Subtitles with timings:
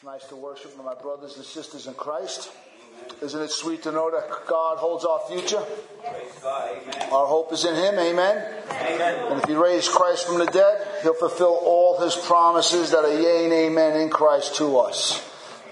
[0.00, 2.50] It's nice to worship with my brothers and sisters in Christ.
[3.20, 5.62] Isn't it sweet to know that God holds our future?
[7.12, 7.98] Our hope is in Him.
[7.98, 8.62] Amen.
[8.70, 9.30] Amen.
[9.30, 13.12] And if He raised Christ from the dead, He'll fulfill all His promises that are
[13.12, 15.22] yea and amen in Christ to us.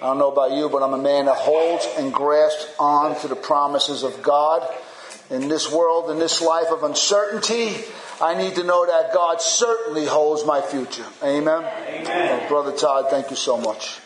[0.02, 3.28] I don't know about you, but I'm a man that holds and grasps on to
[3.28, 4.68] the promises of God.
[5.30, 7.76] In this world, in this life of uncertainty,
[8.20, 11.06] I need to know that God certainly holds my future.
[11.22, 11.64] Amen.
[11.64, 12.04] Amen.
[12.04, 14.00] Well, Brother Todd, thank you so much.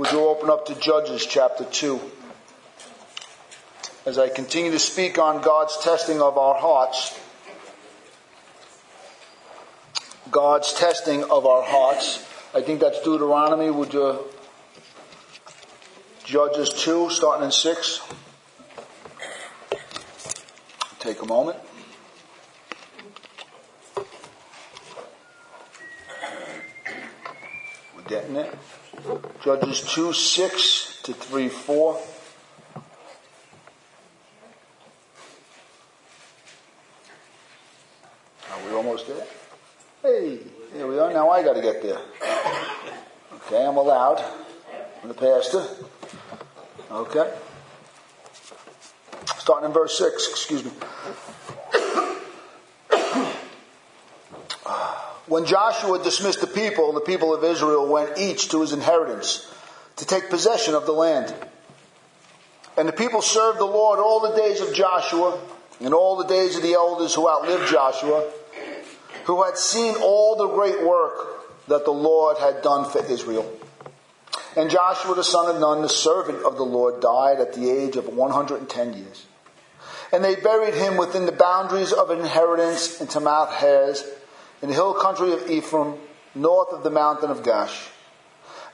[0.00, 2.00] Would you open up to Judges chapter 2?
[4.06, 7.20] As I continue to speak on God's testing of our hearts,
[10.30, 12.26] God's testing of our hearts.
[12.54, 13.68] I think that's Deuteronomy.
[13.70, 14.24] Would you
[16.24, 18.00] Judges 2, starting in 6?
[20.98, 21.58] Take a moment.
[27.94, 28.54] We're getting it.
[29.42, 32.00] Judges 2, 6 to 3, 4.
[38.50, 39.26] Are we almost there?
[40.02, 40.38] Hey,
[40.74, 41.12] here we are.
[41.12, 42.00] Now I got to get there.
[43.34, 44.22] Okay, I'm allowed.
[45.02, 45.66] I'm the pastor.
[46.90, 47.32] Okay.
[49.38, 50.70] Starting in verse 6, excuse me.
[55.30, 59.48] When Joshua dismissed the people, the people of Israel went each to his inheritance
[59.94, 61.32] to take possession of the land.
[62.76, 65.40] And the people served the Lord all the days of Joshua
[65.78, 68.28] and all the days of the elders who outlived Joshua,
[69.26, 73.48] who had seen all the great work that the Lord had done for Israel.
[74.56, 77.94] And Joshua the son of Nun, the servant of the Lord, died at the age
[77.94, 79.26] of 110 years.
[80.10, 84.04] And they buried him within the boundaries of inheritance in Timnath-heres,
[84.62, 85.94] in the hill country of Ephraim,
[86.34, 87.88] north of the mountain of Gaash.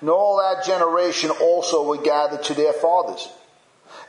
[0.01, 3.28] And all that generation also were gathered to their fathers.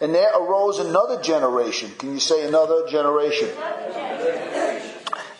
[0.01, 1.91] And there arose another generation.
[1.97, 3.49] Can you say another generation?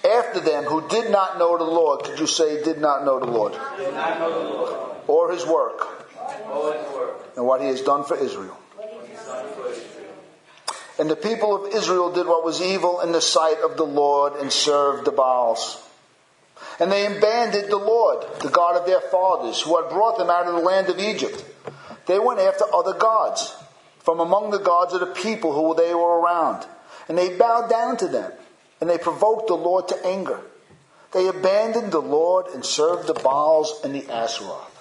[0.06, 2.06] After them who did not know the Lord.
[2.06, 3.54] Could you say did not know the Lord?
[3.78, 4.98] Did not know the Lord.
[5.08, 6.08] Or his work
[6.50, 7.26] All his work.
[7.36, 8.58] and what he has done for Israel.
[11.00, 14.34] And the people of Israel did what was evil in the sight of the Lord
[14.38, 15.84] and served the Baals.
[16.80, 20.48] And they abandoned the Lord, the God of their fathers, who had brought them out
[20.48, 21.44] of the land of Egypt.
[22.06, 23.56] They went after other gods
[24.00, 26.66] from among the gods of the people who they were around.
[27.10, 28.32] And they bowed down to them,
[28.80, 30.40] and they provoked the Lord to anger.
[31.14, 34.74] They abandoned the Lord and served the Baals and the Ashtaroth.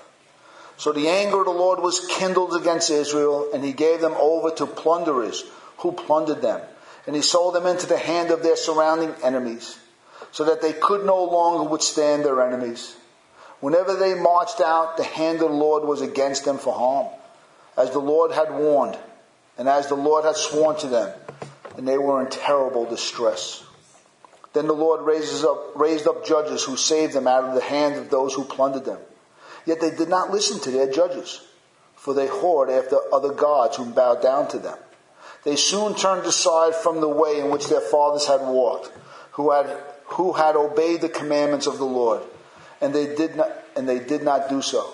[0.77, 4.51] So the anger of the Lord was kindled against Israel, and he gave them over
[4.57, 5.45] to plunderers
[5.79, 6.61] who plundered them.
[7.07, 9.79] And he sold them into the hand of their surrounding enemies,
[10.33, 12.97] so that they could no longer withstand their enemies.
[13.61, 17.09] Whenever they marched out, the hand of the Lord was against them for harm,
[17.77, 18.99] as the Lord had warned,
[19.59, 21.13] and as the Lord had sworn to them,
[21.77, 23.65] and they were in terrible distress.
[24.53, 27.97] Then the Lord raises up, raised up judges who saved them out of the hand
[27.97, 28.99] of those who plundered them.
[29.67, 31.43] Yet they did not listen to their judges,
[31.95, 34.79] for they whored after other gods who bowed down to them.
[35.45, 38.91] They soon turned aside from the way in which their fathers had walked,
[39.33, 39.67] who had,
[40.09, 42.23] who had obeyed the commandments of the Lord,
[42.81, 44.93] and they did not, and they did not do so.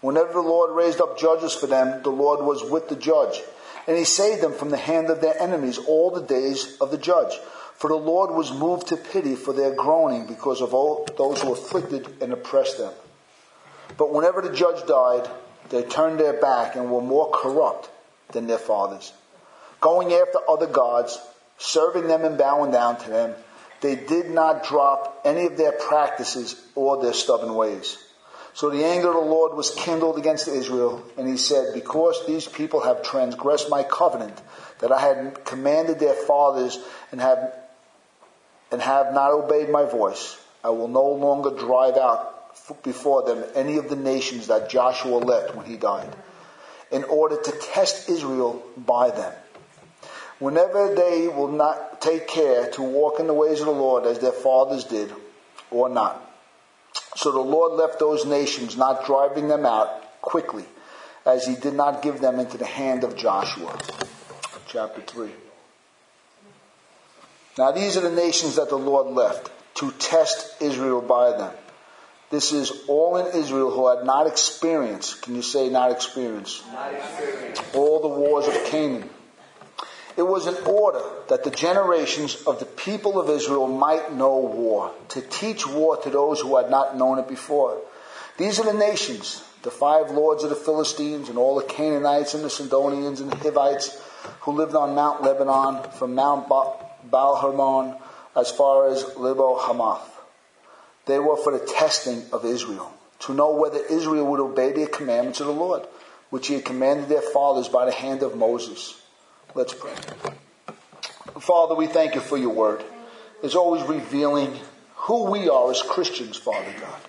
[0.00, 3.42] Whenever the Lord raised up judges for them, the Lord was with the judge,
[3.86, 6.98] and he saved them from the hand of their enemies all the days of the
[6.98, 7.38] judge.
[7.76, 11.52] For the Lord was moved to pity for their groaning because of all those who
[11.52, 12.92] afflicted and oppressed them.
[13.96, 15.28] But whenever the judge died,
[15.70, 17.88] they turned their back and were more corrupt
[18.32, 19.12] than their fathers.
[19.80, 21.18] Going after other gods,
[21.56, 23.34] serving them and bowing down to them,
[23.80, 27.98] they did not drop any of their practices or their stubborn ways.
[28.52, 32.46] So the anger of the Lord was kindled against Israel, and he said, Because these
[32.46, 34.40] people have transgressed my covenant
[34.80, 36.78] that I had commanded their fathers
[37.12, 37.54] and have,
[38.72, 43.76] and have not obeyed my voice, I will no longer drive out before them any
[43.76, 46.14] of the nations that Joshua left when he died,
[46.90, 49.32] in order to test Israel by them.
[50.40, 54.18] Whenever they will not take care to walk in the ways of the Lord as
[54.18, 55.12] their fathers did,
[55.70, 56.26] or not.
[57.14, 60.64] So the Lord left those nations, not driving them out quickly,
[61.26, 63.78] as he did not give them into the hand of Joshua.
[64.66, 65.30] Chapter 3.
[67.58, 71.52] Now these are the nations that the Lord left to test Israel by them.
[72.30, 76.64] This is all in Israel who had not experienced, can you say not experienced?
[76.72, 77.62] Not experienced.
[77.74, 79.10] All the wars of Canaan.
[80.16, 84.92] It was in order that the generations of the people of Israel might know war,
[85.08, 87.80] to teach war to those who had not known it before.
[88.36, 92.42] These are the nations the five lords of the Philistines, and all the Canaanites and
[92.42, 94.00] the Sidonians and the Hivites
[94.40, 97.96] who lived on Mount Lebanon, from Mount Baal Hermon
[98.36, 100.20] as far as Lebo Hamath.
[101.06, 105.40] They were for the testing of Israel, to know whether Israel would obey the commandments
[105.40, 105.86] of the Lord,
[106.30, 108.99] which he had commanded their fathers by the hand of Moses.
[109.52, 109.92] Let's pray.
[111.40, 112.84] Father, we thank you for your word.
[113.42, 114.54] It's always revealing
[114.94, 117.00] who we are as Christians, Father God.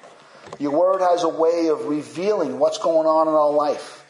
[0.59, 4.05] Your word has a way of revealing what's going on in our life.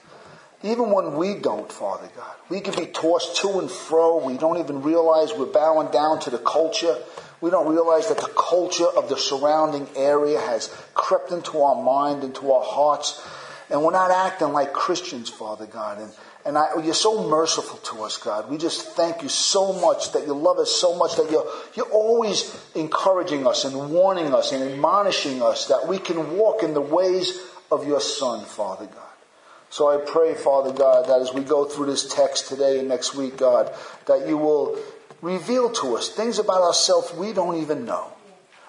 [0.64, 4.24] Even when we don't, Father God, we can be tossed to and fro.
[4.26, 6.98] We don't even realize we're bowing down to the culture.
[7.42, 12.24] We don't realize that the culture of the surrounding area has crept into our mind,
[12.24, 13.22] into our hearts,
[13.70, 15.98] and we're not acting like Christians, Father God.
[16.00, 16.14] And,
[16.46, 18.50] and I, you're so merciful to us, God.
[18.50, 21.46] We just thank you so much that you love us so much that you're,
[21.76, 26.74] you're always encouraging us and warning us and admonishing us that we can walk in
[26.74, 27.40] the ways
[27.72, 28.98] of your Son, Father God.
[29.70, 33.16] So I pray, Father God, that as we go through this text today and next
[33.16, 33.74] week, God,
[34.08, 34.78] that you will
[35.22, 38.12] reveal to us things about ourselves we don't even know.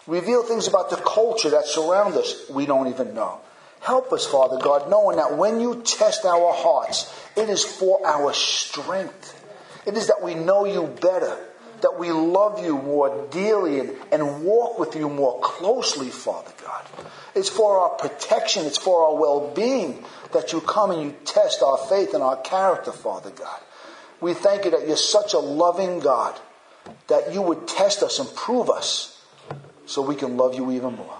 [0.06, 3.40] Reveal things about the culture that surrounds us we don't even know.
[3.82, 8.32] Help us, Father God, knowing that when you test our hearts, it is for our
[8.32, 9.38] strength.
[9.84, 11.36] It is that we know you better,
[11.80, 16.84] that we love you more dearly and, and walk with you more closely, Father God.
[17.34, 21.60] It's for our protection, it's for our well being that you come and you test
[21.60, 23.60] our faith and our character, Father God.
[24.20, 26.38] We thank you that you're such a loving God
[27.08, 29.20] that you would test us and prove us
[29.86, 31.18] so we can love you even more.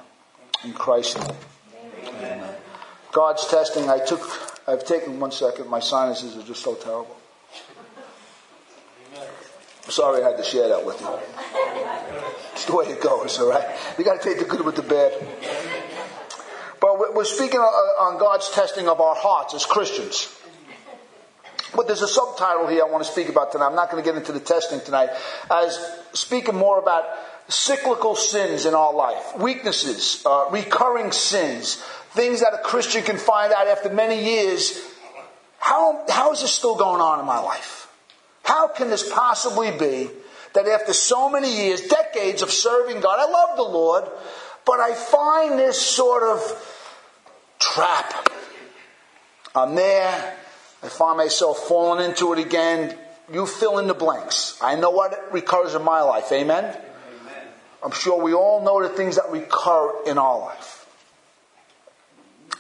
[0.65, 1.37] In Christ's name.
[2.19, 2.52] Amen.
[3.13, 4.23] God's testing, I took,
[4.67, 7.17] I've taken one second, my sinuses are just so terrible.
[9.89, 11.09] Sorry I had to share that with you.
[12.53, 13.77] It's the way it goes, all right?
[13.99, 15.13] You got to take the good with the bad.
[16.81, 20.35] But we're speaking on God's testing of our hearts as Christians.
[21.75, 23.67] But there's a subtitle here I want to speak about tonight.
[23.67, 25.11] I'm not going to get into the testing tonight.
[25.51, 25.79] As
[26.13, 27.05] speaking more about
[27.49, 31.83] cyclical sins in our life, weaknesses, uh, recurring sins,
[32.13, 34.81] things that a Christian can find out after many years.
[35.59, 37.89] How, how is this still going on in my life?
[38.43, 40.11] How can this possibly be
[40.55, 44.05] that after so many years, decades of serving God, I love the Lord,
[44.67, 46.41] but I find this sort of
[47.59, 48.29] trap.
[49.55, 50.37] I'm there.
[50.83, 52.99] I find myself falling into it again.
[53.33, 54.59] You fill in the blanks.
[54.61, 56.31] I know what recurs in my life.
[56.33, 56.65] Amen?
[56.65, 56.79] Amen?
[57.83, 60.82] I'm sure we all know the things that recur in our life.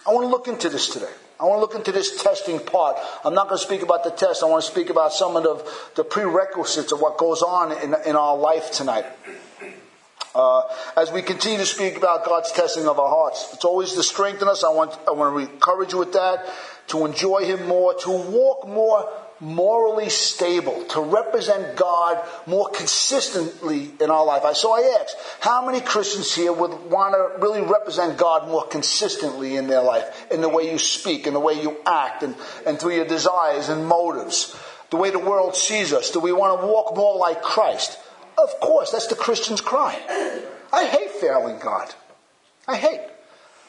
[0.06, 1.12] I want to look into this today.
[1.38, 2.96] I want to look into this testing part.
[3.24, 4.42] I'm not going to speak about the test.
[4.42, 7.94] I want to speak about some of the, the prerequisites of what goes on in,
[8.06, 9.06] in our life tonight.
[10.34, 10.62] Uh,
[10.96, 14.48] as we continue to speak about God's testing of our hearts, it's always to strengthen
[14.48, 14.64] us.
[14.64, 16.46] I want, I want to encourage you with that,
[16.88, 19.08] to enjoy Him more, to walk more
[19.42, 24.56] morally stable, to represent God more consistently in our life.
[24.56, 29.56] So I ask, how many Christians here would want to really represent God more consistently
[29.56, 32.78] in their life, in the way you speak, in the way you act, and, and
[32.78, 34.56] through your desires and motives,
[34.90, 36.12] the way the world sees us?
[36.12, 37.98] Do we want to walk more like Christ?
[38.38, 39.98] Of course, that's the Christian's cry.
[40.72, 41.92] I hate failing God.
[42.68, 43.00] I hate.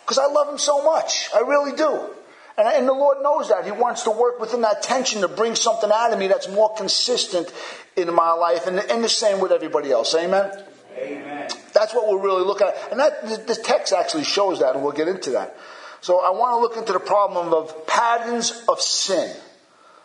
[0.02, 1.30] Because I love Him so much.
[1.36, 2.10] I really do.
[2.58, 3.66] And, and, the Lord knows that.
[3.66, 6.74] He wants to work within that tension to bring something out of me that's more
[6.76, 7.52] consistent
[7.96, 8.68] in my life.
[8.68, 10.14] And, and the same with everybody else.
[10.14, 10.52] Amen?
[10.98, 11.50] Amen.
[11.74, 12.92] That's what we're really looking at.
[12.92, 15.58] And that, the text actually shows that, and we'll get into that.
[16.02, 19.36] So I want to look into the problem of patterns of sin.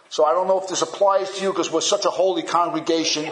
[0.09, 3.31] So I don't know if this applies to you because we're such a holy congregation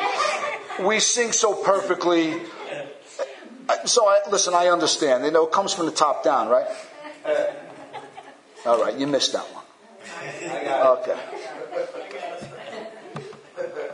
[0.80, 2.40] we sing so perfectly.
[3.84, 5.24] So I, listen, I understand.
[5.24, 6.66] You know, it comes from the top down, right?
[7.24, 7.46] Uh,
[8.66, 9.64] All right, you missed that one.
[10.98, 11.18] Okay.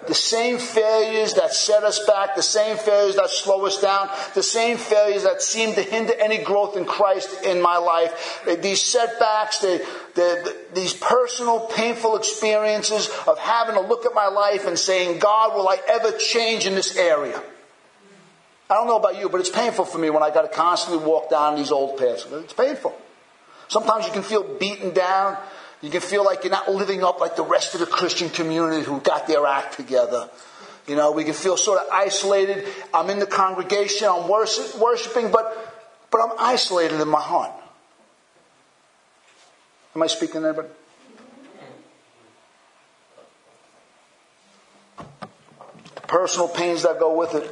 [0.08, 4.42] The same failures that set us back, the same failures that slow us down, the
[4.42, 8.82] same failures that seem to hinder any growth in Christ in my life, eh, these
[8.82, 10.20] setbacks, the, the,
[10.74, 15.54] the, these personal painful experiences of having to look at my life and saying, God,
[15.54, 17.40] will I ever change in this area?
[18.68, 21.04] I don't know about you, but it's painful for me when I got to constantly
[21.04, 22.26] walk down these old paths.
[22.30, 22.96] It's painful.
[23.72, 25.38] Sometimes you can feel beaten down.
[25.80, 28.82] You can feel like you're not living up like the rest of the Christian community
[28.82, 30.28] who got their act together.
[30.86, 32.68] You know, we can feel sort of isolated.
[32.92, 35.56] I'm in the congregation, I'm worship, worshiping, but,
[36.10, 37.50] but I'm isolated in my heart.
[39.96, 40.68] Am I speaking to anybody?
[45.94, 47.50] The personal pains that go with it.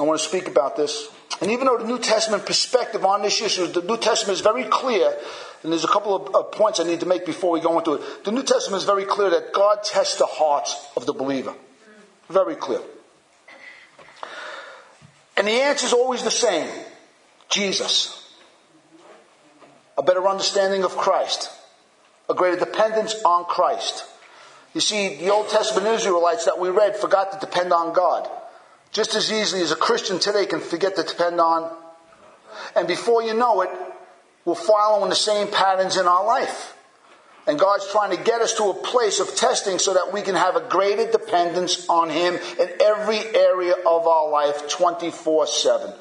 [0.00, 1.15] I want to speak about this.
[1.40, 4.64] And even though the New Testament perspective on this issue, the New Testament is very
[4.64, 5.14] clear,
[5.62, 8.24] and there's a couple of, points I need to make before we go into it.
[8.24, 11.54] The New Testament is very clear that God tests the hearts of the believer.
[12.30, 12.80] Very clear.
[15.36, 16.68] And the answer is always the same
[17.50, 18.12] Jesus.
[19.98, 21.50] A better understanding of Christ.
[22.28, 24.04] A greater dependence on Christ.
[24.74, 28.28] You see, the Old Testament Israelites that we read forgot to depend on God.
[28.96, 31.70] Just as easily as a Christian today can forget to depend on.
[32.74, 33.68] And before you know it,
[34.46, 36.74] we're following the same patterns in our life.
[37.46, 40.34] And God's trying to get us to a place of testing so that we can
[40.34, 45.92] have a greater dependence on Him in every area of our life 24 7.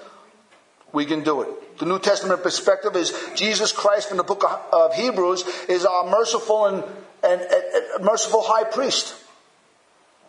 [0.93, 1.77] We can do it.
[1.79, 6.67] The New Testament perspective is Jesus Christ in the book of Hebrews is our merciful
[6.67, 6.83] and,
[7.21, 9.15] and, and merciful high priest.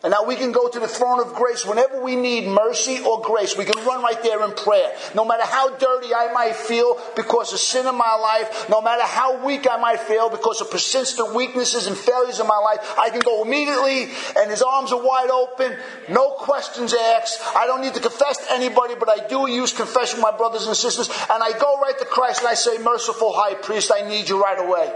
[0.04, 3.22] And now we can go to the throne of grace whenever we need mercy or
[3.22, 3.56] grace.
[3.56, 4.94] We can run right there in prayer.
[5.14, 9.04] No matter how dirty I might feel because of sin in my life, no matter
[9.04, 13.08] how weak I might feel because of persistent weaknesses and failures in my life, I
[13.08, 15.74] can go immediately and his arms are wide open,
[16.10, 17.40] no questions asked.
[17.56, 20.66] I don't need to confess to anybody, but I do use confession, with my brothers
[20.66, 24.06] and sisters, and I go right to Christ and I say, Merciful high priest, I
[24.06, 24.92] need you right away.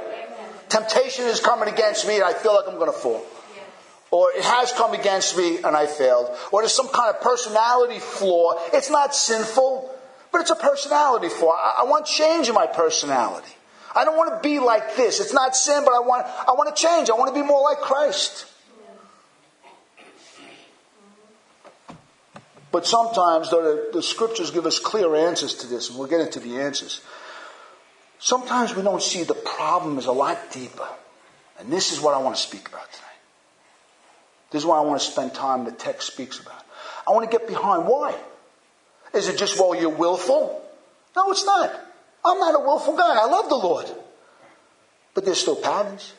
[0.68, 3.24] Temptation is coming against me and I feel like I'm going to fall
[4.10, 7.98] or it has come against me and I failed, or there's some kind of personality
[7.98, 8.54] flaw.
[8.72, 9.94] It's not sinful,
[10.32, 11.52] but it's a personality flaw.
[11.52, 13.52] I, I want change in my personality.
[13.94, 15.20] I don't want to be like this.
[15.20, 17.10] It's not sin, but I want, I want to change.
[17.10, 18.46] I want to be more like Christ.
[22.72, 26.20] But sometimes, though the, the scriptures give us clear answers to this, and we'll get
[26.20, 27.00] into the answers,
[28.20, 30.86] sometimes we don't see the problem is a lot deeper.
[31.58, 33.09] And this is what I want to speak about tonight.
[34.50, 36.64] This is why I want to spend time the text speaks about.
[37.06, 38.14] I want to get behind why.
[39.14, 40.62] Is it just, well, you're willful?
[41.16, 41.70] No, it's not.
[42.24, 43.16] I'm not a willful guy.
[43.20, 43.90] I love the Lord.
[45.14, 46.12] But there's still patterns.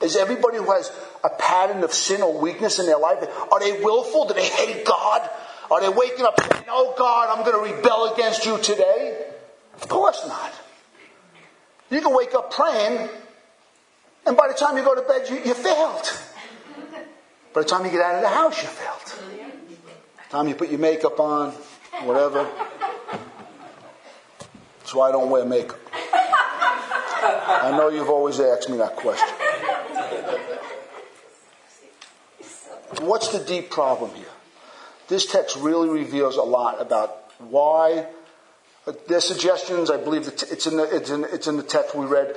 [0.00, 0.92] Is everybody who has
[1.24, 3.18] a pattern of sin or weakness in their life,
[3.50, 4.26] are they willful?
[4.26, 5.28] Do they hate God?
[5.70, 9.26] Are they waking up saying, Oh God, I'm going to rebel against you today?
[9.74, 10.52] Of course not.
[11.90, 13.08] You can wake up praying,
[14.26, 16.04] and by the time you go to bed, you, you failed.
[17.56, 20.78] By the time you get out of the house, you the time you put your
[20.78, 21.52] makeup on,
[22.02, 22.46] whatever.
[24.80, 25.80] That's why I don't wear makeup.
[25.94, 29.26] I know you've always asked me that question.
[33.00, 34.26] What's the deep problem here?
[35.08, 38.06] This text really reveals a lot about why.
[38.86, 39.90] Uh, there's suggestions.
[39.90, 42.36] I believe it's in the it's in, it's in the text we read.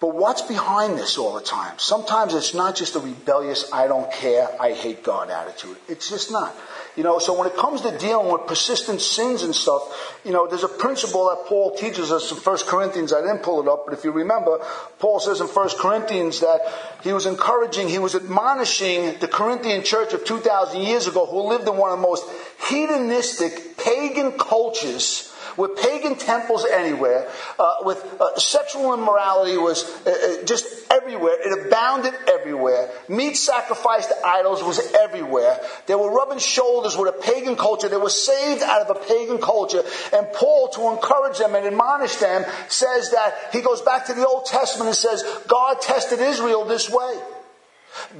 [0.00, 1.74] But what's behind this all the time?
[1.78, 5.76] Sometimes it's not just a rebellious, I don't care, I hate God attitude.
[5.88, 6.54] It's just not.
[6.94, 9.82] You know, so when it comes to dealing with persistent sins and stuff,
[10.24, 13.12] you know, there's a principle that Paul teaches us in 1 Corinthians.
[13.12, 14.60] I didn't pull it up, but if you remember,
[15.00, 16.60] Paul says in 1 Corinthians that
[17.02, 21.66] he was encouraging, he was admonishing the Corinthian church of 2,000 years ago who lived
[21.66, 22.24] in one of the most
[22.68, 25.27] hedonistic pagan cultures
[25.58, 31.36] with pagan temples anywhere, uh, with uh, sexual immorality was uh, uh, just everywhere.
[31.44, 32.88] It abounded everywhere.
[33.08, 35.60] Meat sacrificed to idols was everywhere.
[35.86, 37.88] They were rubbing shoulders with a pagan culture.
[37.88, 39.82] They were saved out of a pagan culture.
[40.14, 44.26] And Paul, to encourage them and admonish them, says that he goes back to the
[44.26, 47.20] Old Testament and says, God tested Israel this way.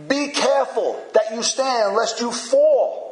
[0.09, 3.08] Be careful that you stand lest you fall.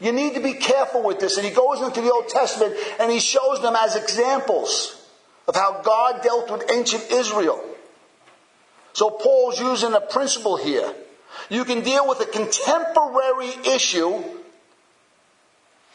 [0.00, 1.36] You need to be careful with this.
[1.36, 4.96] And he goes into the Old Testament and he shows them as examples
[5.46, 7.62] of how God dealt with ancient Israel.
[8.92, 10.92] So Paul's using a principle here.
[11.48, 14.22] You can deal with a contemporary issue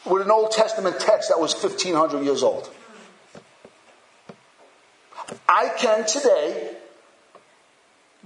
[0.04, 2.70] with an Old Testament text that was 1500 years old.
[5.48, 6.76] I can today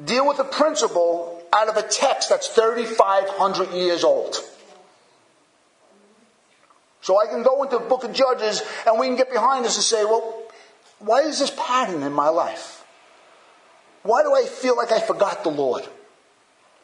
[0.04, 4.37] deal with a principle out of a text that's 3,500 years old.
[7.02, 9.76] So I can go into the book of Judges and we can get behind this
[9.76, 10.42] and say, well,
[10.99, 12.85] why is this pattern in my life?
[14.02, 15.87] Why do I feel like I forgot the Lord?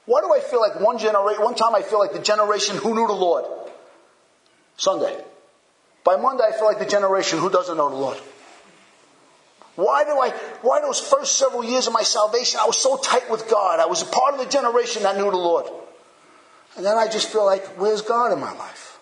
[0.06, 2.94] Why do I feel like one generation, one time I feel like the generation who
[2.94, 3.44] knew the Lord?
[4.76, 5.22] Sunday.
[6.04, 8.18] By Monday I feel like the generation who doesn't know the Lord.
[9.74, 10.30] Why do I,
[10.62, 13.80] why those first several years of my salvation, I was so tight with God.
[13.80, 15.66] I was a part of the generation that knew the Lord.
[16.76, 18.95] And then I just feel like, where's God in my life?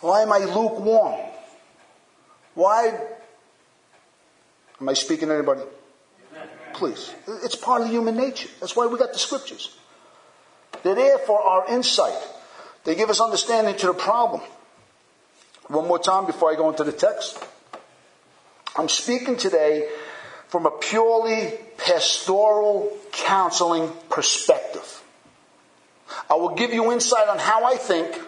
[0.00, 1.20] Why am I lukewarm?
[2.54, 2.98] Why
[4.80, 5.62] am I speaking to anybody?
[6.72, 7.12] Please.
[7.44, 8.48] It's part of human nature.
[8.60, 9.76] That's why we got the scriptures.
[10.82, 12.16] They're there for our insight.
[12.84, 14.40] They give us understanding to the problem.
[15.68, 17.38] One more time before I go into the text.
[18.76, 19.88] I'm speaking today
[20.48, 25.02] from a purely pastoral counseling perspective.
[26.28, 28.20] I will give you insight on how I think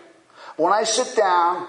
[0.56, 1.66] when I sit down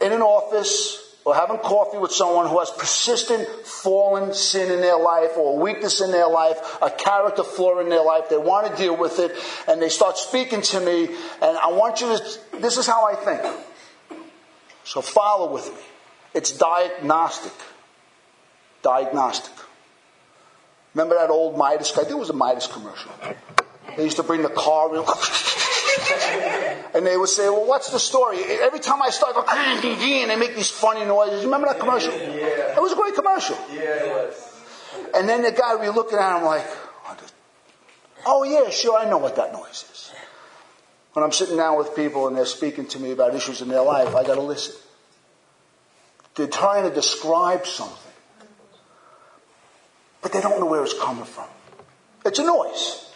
[0.00, 4.98] in an office or having coffee with someone who has persistent fallen sin in their
[4.98, 8.28] life or weakness in their life, a character flaw in their life.
[8.28, 9.32] They want to deal with it
[9.66, 13.16] and they start speaking to me and I want you to, this is how I
[13.16, 13.42] think.
[14.84, 15.80] So follow with me.
[16.32, 17.52] It's diagnostic.
[18.82, 19.52] Diagnostic.
[20.94, 22.04] Remember that old Midas guy?
[22.04, 23.10] There was a Midas commercial.
[23.96, 25.02] They used to bring the car in.
[26.96, 28.38] and they would say, well, what's the story?
[28.42, 31.44] Every time I start going, and they make these funny noises.
[31.44, 32.12] Remember that commercial?
[32.14, 32.74] Yeah.
[32.74, 33.56] It was a great commercial.
[33.70, 34.62] Yeah, it was.
[35.14, 36.66] And then the guy would be looking at him like,
[38.24, 40.12] oh yeah, sure, I know what that noise is.
[41.12, 43.82] When I'm sitting down with people and they're speaking to me about issues in their
[43.82, 44.74] life, I gotta listen.
[46.34, 48.12] They're trying to describe something.
[50.22, 51.48] But they don't know where it's coming from.
[52.24, 53.06] It's a noise.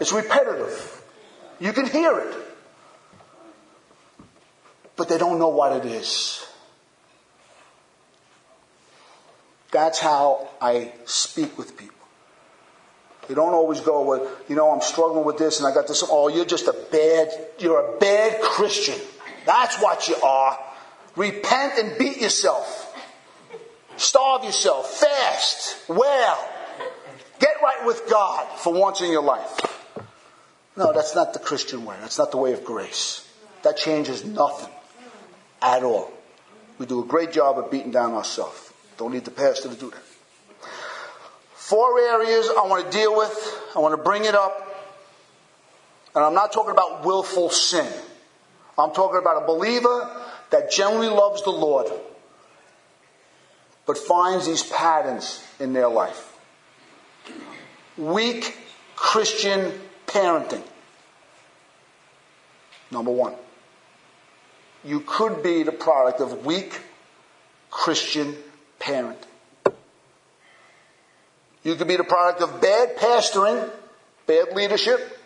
[0.00, 1.02] It's repetitive.
[1.60, 2.34] You can hear it.
[5.00, 6.46] But they don't know what it is.
[9.70, 12.06] That's how I speak with people.
[13.26, 16.04] They don't always go with, you know, I'm struggling with this and I got this.
[16.06, 18.98] Oh, you're just a bad, you're a bad Christian.
[19.46, 20.58] That's what you are.
[21.16, 22.94] Repent and beat yourself.
[23.96, 24.86] Starve yourself.
[24.86, 25.88] Fast.
[25.88, 26.46] Well.
[27.38, 29.60] Get right with God for once in your life.
[30.76, 31.96] No, that's not the Christian way.
[32.02, 33.26] That's not the way of grace.
[33.62, 34.70] That changes nothing
[35.62, 36.12] at all.
[36.78, 38.72] We do a great job of beating down ourselves.
[38.96, 40.02] Don't need the pastor to do that.
[41.54, 43.62] Four areas I want to deal with.
[43.76, 44.66] I want to bring it up.
[46.14, 47.86] And I'm not talking about willful sin.
[48.78, 50.10] I'm talking about a believer
[50.50, 51.86] that generally loves the Lord,
[53.86, 56.36] but finds these patterns in their life.
[57.96, 58.56] Weak
[58.96, 59.72] Christian
[60.06, 60.62] parenting.
[62.90, 63.34] Number one.
[64.84, 66.80] You could be the product of weak
[67.70, 68.36] Christian
[68.78, 69.16] parenting.
[71.62, 73.68] You could be the product of bad pastoring,
[74.26, 75.18] bad leadership.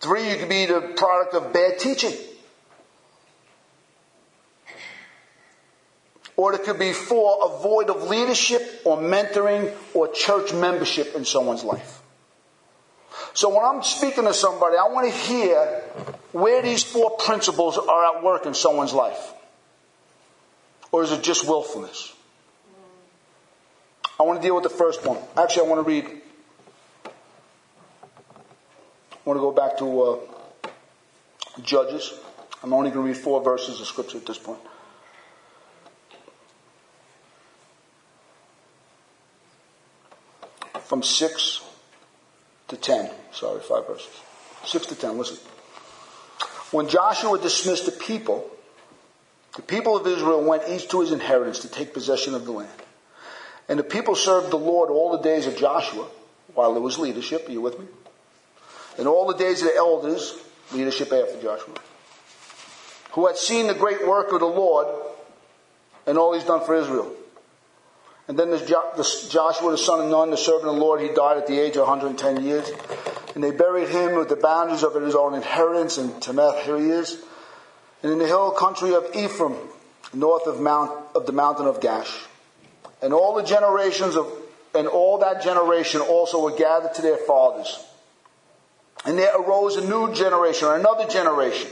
[0.00, 2.14] Three, you could be the product of bad teaching.
[6.36, 11.24] Or it could be four, a void of leadership or mentoring or church membership in
[11.24, 12.01] someone's life.
[13.34, 15.82] So when I'm speaking to somebody, I want to hear
[16.32, 19.32] where these four principles are at work in someone's life.
[20.90, 22.12] Or is it just willfulness?
[24.20, 25.18] I want to deal with the first one.
[25.36, 26.04] Actually, I want to read.
[29.14, 30.18] I want to go back to uh,
[31.62, 32.12] Judges.
[32.62, 34.60] I'm only going to read four verses of scripture at this point.
[40.84, 41.71] From 6
[42.72, 43.10] to 10.
[43.32, 44.10] Sorry, five verses.
[44.64, 45.18] 6 to 10.
[45.18, 45.38] Listen.
[46.70, 48.50] When Joshua dismissed the people,
[49.56, 52.70] the people of Israel went each to his inheritance to take possession of the land.
[53.68, 56.06] And the people served the Lord all the days of Joshua,
[56.54, 57.48] while there was leadership.
[57.48, 57.86] Are you with me?
[58.98, 60.34] And all the days of the elders,
[60.72, 61.74] leadership after Joshua,
[63.12, 64.86] who had seen the great work of the Lord
[66.06, 67.14] and all he's done for Israel.
[68.28, 68.58] And then the,
[69.30, 71.76] Joshua, the son of Nun, the servant of the Lord, he died at the age
[71.76, 72.70] of 110 years.
[73.34, 77.20] And they buried him with the boundaries of his own inheritance in he is.
[78.02, 79.56] And in the hill country of Ephraim,
[80.12, 82.26] north of, Mount, of the mountain of Gaash.
[83.00, 84.30] And all the generations of,
[84.74, 87.84] and all that generation also were gathered to their fathers.
[89.04, 91.68] And there arose a new generation, or another generation,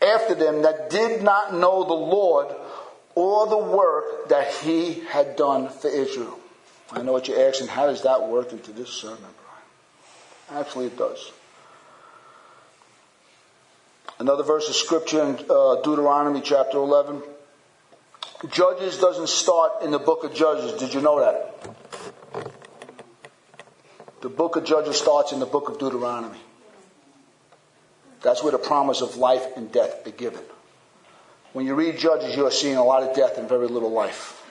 [0.00, 2.54] after them that did not know the Lord
[3.14, 6.38] or the work that he had done for Israel.
[6.90, 9.18] I know what you're asking, how does that work into this sermon,
[10.48, 10.60] Brian?
[10.62, 11.32] Actually, it does.
[14.18, 17.22] Another verse of scripture in uh, Deuteronomy chapter 11.
[18.50, 20.78] Judges doesn't start in the book of Judges.
[20.78, 21.76] Did you know that?
[24.20, 26.38] The book of Judges starts in the book of Deuteronomy.
[28.22, 30.40] That's where the promise of life and death are given.
[31.54, 34.44] When you read Judges, you are seeing a lot of death and very little life.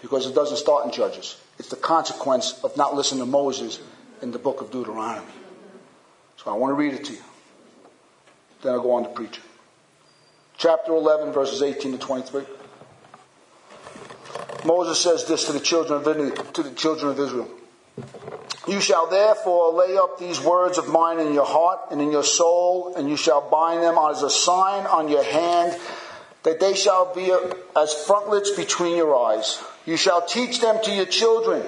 [0.00, 1.36] Because it doesn't start in Judges.
[1.58, 3.80] It's the consequence of not listening to Moses
[4.22, 5.26] in the book of Deuteronomy.
[6.36, 7.22] So I want to read it to you.
[8.62, 9.42] Then I'll go on to preach it.
[10.56, 12.44] Chapter 11, verses 18 to 23.
[14.64, 17.50] Moses says this to the children of, to the children of Israel.
[18.68, 22.22] You shall therefore lay up these words of mine in your heart and in your
[22.22, 25.78] soul, and you shall bind them as a sign on your hand,
[26.44, 27.32] that they shall be
[27.76, 29.62] as frontlets between your eyes.
[29.86, 31.62] You shall teach them to your children.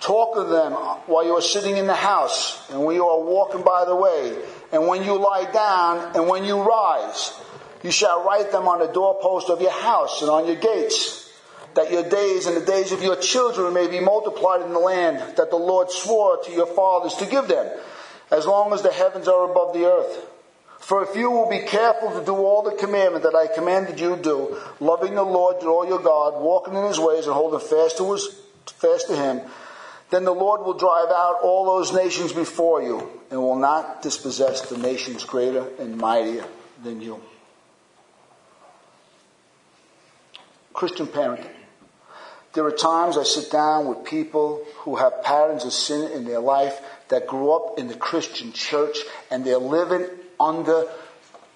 [0.00, 0.72] Talk of them
[1.06, 4.36] while you are sitting in the house, and when you are walking by the way,
[4.72, 7.32] and when you lie down, and when you rise.
[7.82, 11.30] You shall write them on the doorpost of your house and on your gates
[11.74, 15.36] that your days and the days of your children may be multiplied in the land
[15.36, 17.66] that the Lord swore to your fathers to give them,
[18.30, 20.26] as long as the heavens are above the earth.
[20.82, 24.16] For if you will be careful to do all the commandment that I commanded you
[24.16, 28.12] do, loving the Lord all your God, walking in his ways and holding fast to
[28.12, 28.28] his,
[28.66, 29.42] fast to him,
[30.10, 34.68] then the Lord will drive out all those nations before you and will not dispossess
[34.68, 36.44] the nations greater and mightier
[36.82, 37.22] than you.
[40.72, 41.48] Christian parenting.
[42.54, 46.40] There are times I sit down with people who have patterns of sin in their
[46.40, 48.98] life that grew up in the Christian church
[49.30, 50.06] and they're living
[50.42, 50.86] under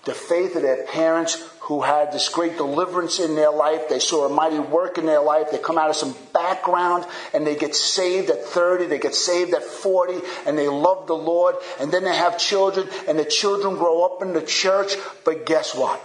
[0.05, 3.89] the faith of their parents who had this great deliverance in their life.
[3.89, 5.51] They saw a mighty work in their life.
[5.51, 9.53] They come out of some background and they get saved at 30, they get saved
[9.53, 11.57] at 40, and they love the Lord.
[11.81, 14.95] And then they have children, and the children grow up in the church.
[15.25, 16.01] But guess what?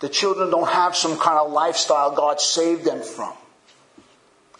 [0.00, 3.34] The children don't have some kind of lifestyle God saved them from.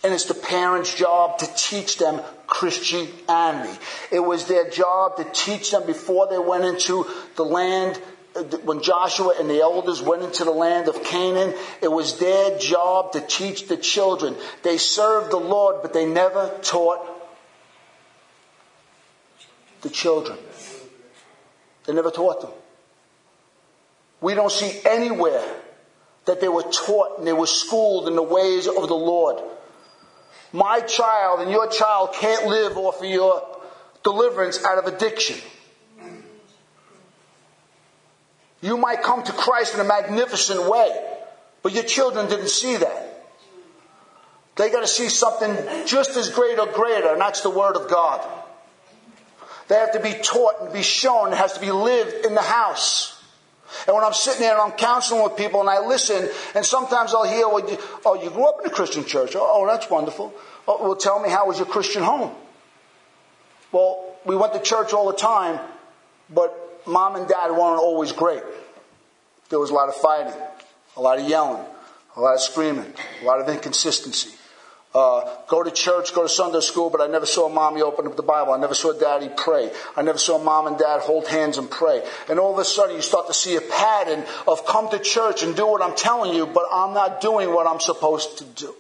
[0.05, 2.21] And it's the parents' job to teach them
[2.53, 3.79] Christianity.
[4.11, 7.99] It was their job to teach them before they went into the land,
[8.37, 12.59] uh, when Joshua and the elders went into the land of Canaan, it was their
[12.59, 14.37] job to teach the children.
[14.63, 17.01] They served the Lord, but they never taught
[19.81, 20.39] the children.
[21.87, 22.51] They never taught them.
[24.21, 25.43] We don't see anywhere
[26.27, 29.43] that they were taught and they were schooled in the ways of the Lord.
[30.53, 33.43] My child and your child can't live off of your
[34.03, 35.39] deliverance out of addiction.
[38.61, 40.89] You might come to Christ in a magnificent way,
[41.63, 43.09] but your children didn't see that.
[44.57, 47.89] They got to see something just as great or greater, and that's the Word of
[47.89, 48.25] God.
[49.69, 51.33] They have to be taught and be shown.
[51.33, 53.22] It has to be lived in the house.
[53.87, 57.15] And when I'm sitting there and I'm counseling with people and I listen, and sometimes
[57.15, 59.35] I'll hear, well, you, oh, you grew up in a Christian church.
[59.35, 60.33] Oh, oh, that's wonderful.
[60.69, 62.35] Oh, well, tell me, how was your Christian home?
[63.73, 65.59] Well, we went to church all the time,
[66.29, 68.43] but mom and dad weren't always great.
[69.49, 70.35] There was a lot of fighting,
[70.97, 71.65] a lot of yelling,
[72.17, 74.31] a lot of screaming, a lot of inconsistency
[74.95, 78.17] uh, go to church, go to Sunday school, but I never saw mommy open up
[78.17, 78.53] the Bible.
[78.53, 79.71] I never saw daddy pray.
[79.97, 82.03] I never saw mom and dad hold hands and pray.
[82.29, 85.43] And all of a sudden you start to see a pattern of come to church
[85.43, 88.75] and do what I'm telling you, but I'm not doing what I'm supposed to do.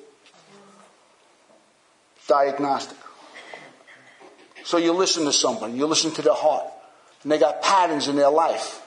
[2.28, 2.98] Diagnostic.
[4.64, 6.66] So you listen to somebody, you listen to their heart,
[7.22, 8.86] and they got patterns in their life.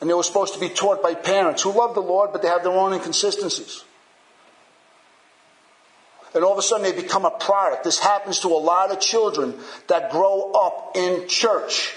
[0.00, 2.48] And they were supposed to be taught by parents who love the Lord, but they
[2.48, 3.82] have their own inconsistencies
[6.36, 7.82] and all of a sudden they become a product.
[7.82, 9.54] This happens to a lot of children
[9.88, 11.94] that grow up in church.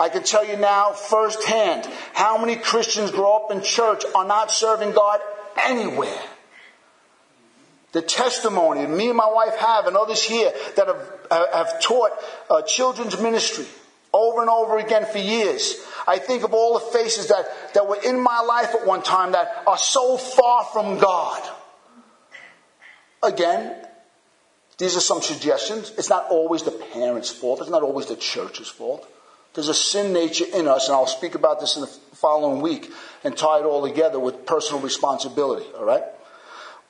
[0.00, 4.50] I can tell you now firsthand how many Christians grow up in church are not
[4.50, 5.20] serving God
[5.56, 6.20] anywhere.
[7.92, 12.10] The testimony me and my wife have and others here that have, have taught
[12.50, 13.64] uh, children's ministry
[14.12, 15.76] over and over again for years.
[16.06, 19.32] I think of all the faces that, that were in my life at one time
[19.32, 21.57] that are so far from God.
[23.22, 23.74] Again,
[24.78, 25.92] these are some suggestions.
[25.98, 27.60] It's not always the parents' fault.
[27.60, 29.08] It's not always the church's fault.
[29.54, 32.92] There's a sin nature in us, and I'll speak about this in the following week
[33.24, 36.04] and tie it all together with personal responsibility, all right?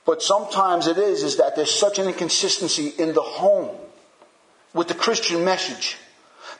[0.04, 3.74] But sometimes it is, is that there's such an inconsistency in the home
[4.74, 5.96] with the Christian message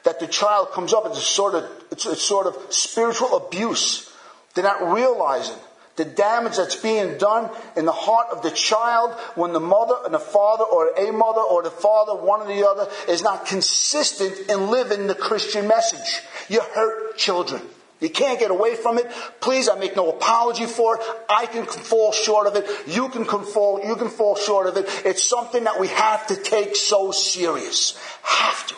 [0.05, 4.11] that the child comes up, it's a sort of, it's a sort of spiritual abuse.
[4.55, 5.57] They're not realizing
[5.99, 10.15] the damage that's being done in the heart of the child when the mother and
[10.15, 14.49] the father or a mother or the father, one or the other, is not consistent
[14.49, 16.23] in living the Christian message.
[16.49, 17.61] You hurt children.
[18.01, 19.11] You can't get away from it.
[19.41, 21.03] Please, I make no apology for it.
[21.29, 22.65] I can fall short of it.
[22.87, 24.87] You can fall, you can fall short of it.
[25.05, 27.99] It's something that we have to take so serious.
[28.23, 28.75] Have to.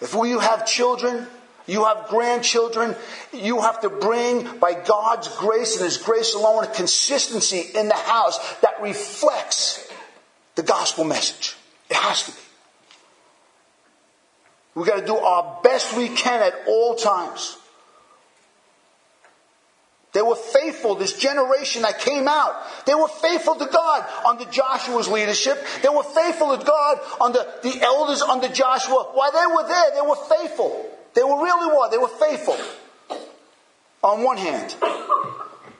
[0.00, 1.28] If we have children,
[1.70, 2.96] you have grandchildren.
[3.32, 7.94] You have to bring, by God's grace and His grace alone, a consistency in the
[7.94, 9.90] house that reflects
[10.56, 11.56] the gospel message.
[11.88, 12.38] It has to be.
[14.74, 17.56] We've got to do our best we can at all times
[20.12, 22.56] They were faithful, this generation that came out.
[22.84, 25.64] They were faithful to God under Joshua's leadership.
[25.82, 29.10] They were faithful to God under the elders under Joshua.
[29.12, 30.90] While they were there, they were faithful.
[31.14, 31.90] They were really were.
[31.90, 32.56] They were faithful.
[34.02, 34.76] On one hand.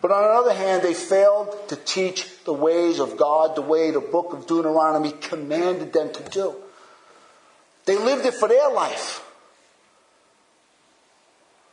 [0.03, 3.91] But on the other hand, they failed to teach the ways of God the way
[3.91, 6.55] the book of Deuteronomy commanded them to do.
[7.85, 9.27] They lived it for their life.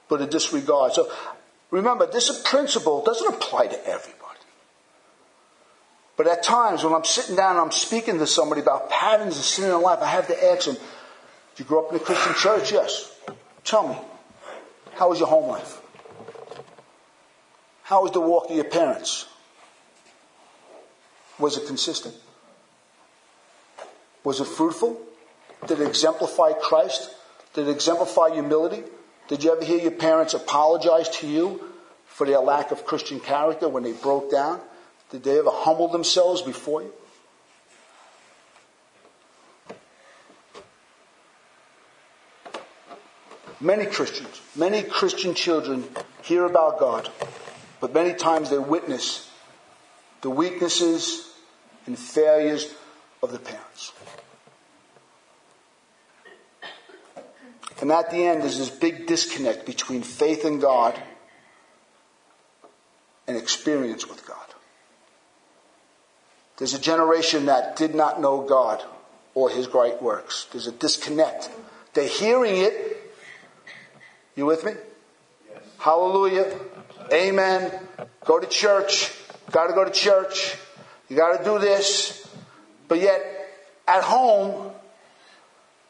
[0.10, 0.94] But a disregard.
[0.94, 1.12] So
[1.72, 4.18] remember, this principle doesn't apply to everybody.
[6.18, 9.44] But at times when I'm sitting down and I'm speaking to somebody about patterns of
[9.44, 12.34] sin in life, I have to ask them, Did you grow up in a Christian
[12.34, 12.72] church?
[12.72, 13.14] Yes.
[13.68, 13.98] Tell me,
[14.94, 15.82] how was your home life?
[17.84, 19.26] How was the walk of your parents?
[21.38, 22.16] Was it consistent?
[24.24, 24.98] Was it fruitful?
[25.66, 27.14] Did it exemplify Christ?
[27.56, 28.84] Did it exemplify humility?
[29.28, 31.62] Did you ever hear your parents apologize to you
[32.06, 34.62] for their lack of Christian character when they broke down?
[35.12, 36.94] Did they ever humble themselves before you?
[43.60, 45.84] Many Christians, many Christian children
[46.22, 47.10] hear about God,
[47.80, 49.30] but many times they witness
[50.22, 51.32] the weaknesses
[51.86, 52.74] and failures
[53.24, 53.94] of the parents.
[57.82, 61.00] And at the end, there's this big disconnect between faith in God
[63.28, 64.38] and experience with God.
[66.58, 68.84] There's a generation that did not know God
[69.36, 70.48] or His great works.
[70.52, 71.50] There's a disconnect.
[71.94, 72.87] They're hearing it.
[74.38, 74.72] You with me?
[75.52, 75.64] Yes.
[75.80, 76.58] Hallelujah.
[77.12, 77.72] Amen.
[78.24, 79.12] Go to church.
[79.52, 80.56] Got to go to church.
[81.10, 82.30] You got to do this.
[82.88, 83.20] But yet,
[83.88, 84.72] at home,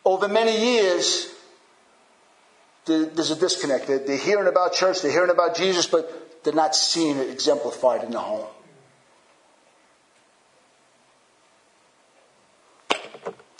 [0.05, 1.27] over many years,
[2.85, 3.87] there's a disconnect.
[3.87, 8.11] They're hearing about church, they're hearing about Jesus, but they're not seeing it exemplified in
[8.11, 8.47] the home.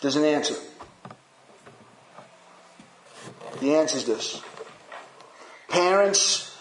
[0.01, 0.55] There's an answer.
[3.59, 4.41] The answer is this.
[5.69, 6.55] Parents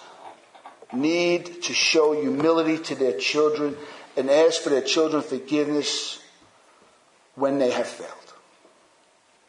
[0.93, 3.77] need to show humility to their children
[4.17, 6.21] and ask for their children forgiveness
[7.35, 8.11] when they have failed.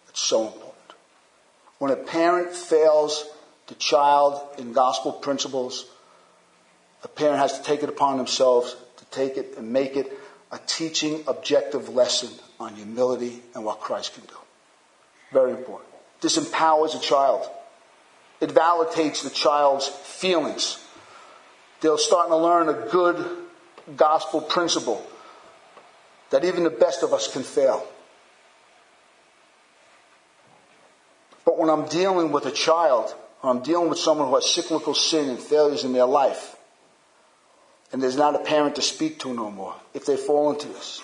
[0.10, 0.74] It's so important.
[1.80, 3.26] When a parent fails
[3.68, 5.86] the child in gospel principles,
[7.04, 10.12] a parent has to take it upon themselves to take it and make it
[10.52, 14.36] a teaching objective lesson on humility and what Christ can do.
[15.32, 15.90] Very important.
[16.22, 17.48] This empowers a child.
[18.40, 20.84] It validates the child's feelings.
[21.82, 23.26] They're starting to learn a good
[23.96, 25.06] gospel principle
[26.30, 27.88] that even the best of us can fail.
[31.46, 34.94] But when I'm dealing with a child, or I'm dealing with someone who has cyclical
[34.94, 36.56] sin and failures in their life,
[37.92, 41.02] and there's not a parent to speak to no more, if they fall into this,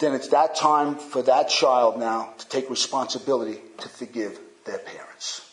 [0.00, 5.43] then it's that time for that child now to take responsibility to forgive their parents.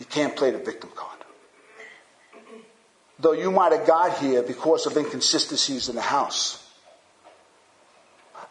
[0.00, 1.18] You can't play the victim card.
[3.20, 6.66] Though you might have got here because of inconsistencies in the house,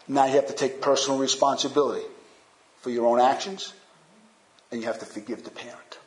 [0.07, 2.05] now you have to take personal responsibility
[2.81, 3.73] for your own actions,
[4.71, 5.97] and you have to forgive the parent.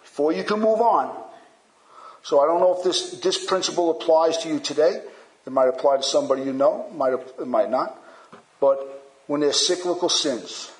[0.00, 1.14] Before you can move on.
[2.22, 5.02] So I don't know if this, this principle applies to you today.
[5.44, 8.00] It might apply to somebody you know, might, it might not.
[8.60, 10.70] But when there's cyclical sins,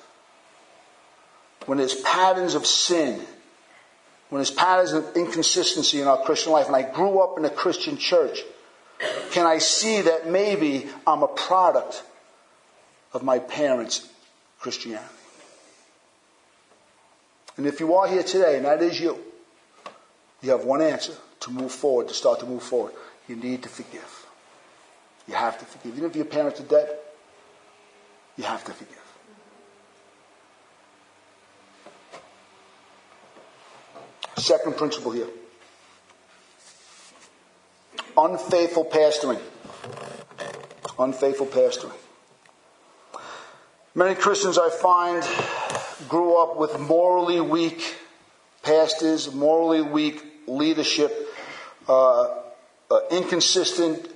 [1.65, 3.19] when there's patterns of sin,
[4.29, 7.49] when there's patterns of inconsistency in our Christian life, and I grew up in a
[7.49, 8.39] Christian church,
[9.31, 12.03] can I see that maybe I'm a product
[13.13, 14.09] of my parents'
[14.59, 15.05] Christianity?
[17.57, 19.19] And if you are here today, and that is you,
[20.41, 22.93] you have one answer to move forward, to start to move forward.
[23.27, 24.25] You need to forgive.
[25.27, 25.97] You have to forgive.
[25.97, 26.97] Even if your parents are dead,
[28.37, 29.02] you have to forgive.
[34.37, 35.27] Second principle here.
[38.17, 39.39] Unfaithful pastoring.
[40.99, 41.93] Unfaithful pastoring.
[43.95, 45.23] Many Christians I find
[46.09, 47.95] grew up with morally weak
[48.63, 51.11] pastors, morally weak leadership,
[51.87, 52.23] uh,
[52.89, 54.09] uh, inconsistent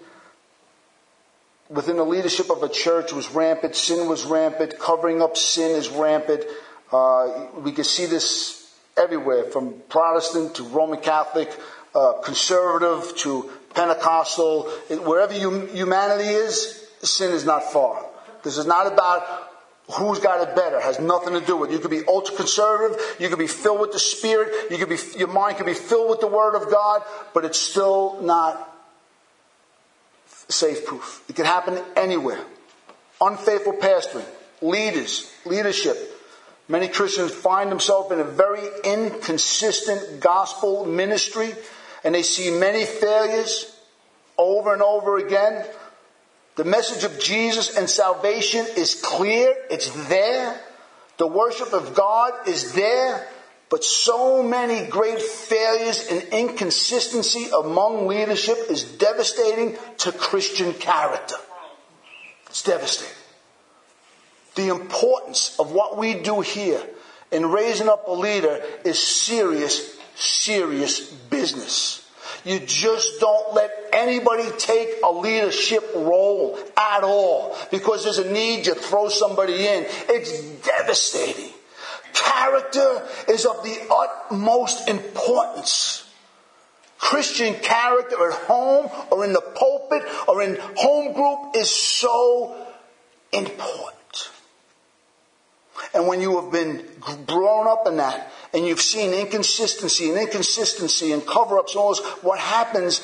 [1.69, 3.75] within the leadership of a church was rampant.
[3.75, 4.79] Sin was rampant.
[4.79, 6.43] Covering up sin is rampant.
[6.91, 8.56] Uh, we can see this
[8.97, 11.49] everywhere, from Protestant to Roman Catholic,
[11.95, 14.63] uh, conservative to Pentecostal.
[14.89, 18.05] Wherever humanity is, sin is not far.
[18.43, 19.47] This is not about
[19.91, 21.73] Who's got it better It has nothing to do with it.
[21.73, 22.99] You could be ultra conservative.
[23.19, 24.69] You could be filled with the Spirit.
[24.69, 27.59] You could be, your mind could be filled with the Word of God, but it's
[27.59, 28.73] still not
[30.49, 31.23] safe proof.
[31.29, 32.39] It can happen anywhere.
[33.21, 34.25] Unfaithful pastoring,
[34.61, 35.97] leaders, leadership.
[36.67, 41.53] Many Christians find themselves in a very inconsistent gospel ministry
[42.03, 43.73] and they see many failures
[44.37, 45.65] over and over again.
[46.55, 49.55] The message of Jesus and salvation is clear.
[49.69, 50.59] It's there.
[51.17, 53.27] The worship of God is there.
[53.69, 61.35] But so many great failures and inconsistency among leadership is devastating to Christian character.
[62.47, 63.16] It's devastating.
[64.57, 66.81] The importance of what we do here
[67.31, 72.03] in raising up a leader is serious, serious business.
[72.43, 78.65] You just don't let anybody take a leadership role at all because there's a need
[78.65, 79.85] you throw somebody in.
[80.09, 81.51] It's devastating.
[82.13, 86.03] Character is of the utmost importance.
[86.97, 92.55] Christian character at home or in the pulpit or in home group is so
[93.31, 93.97] important.
[95.93, 96.85] And when you have been
[97.25, 101.89] grown up in that and you've seen inconsistency and inconsistency and cover ups and all
[101.95, 103.01] this, what happens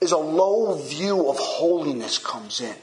[0.00, 2.74] is a low view of holiness comes in.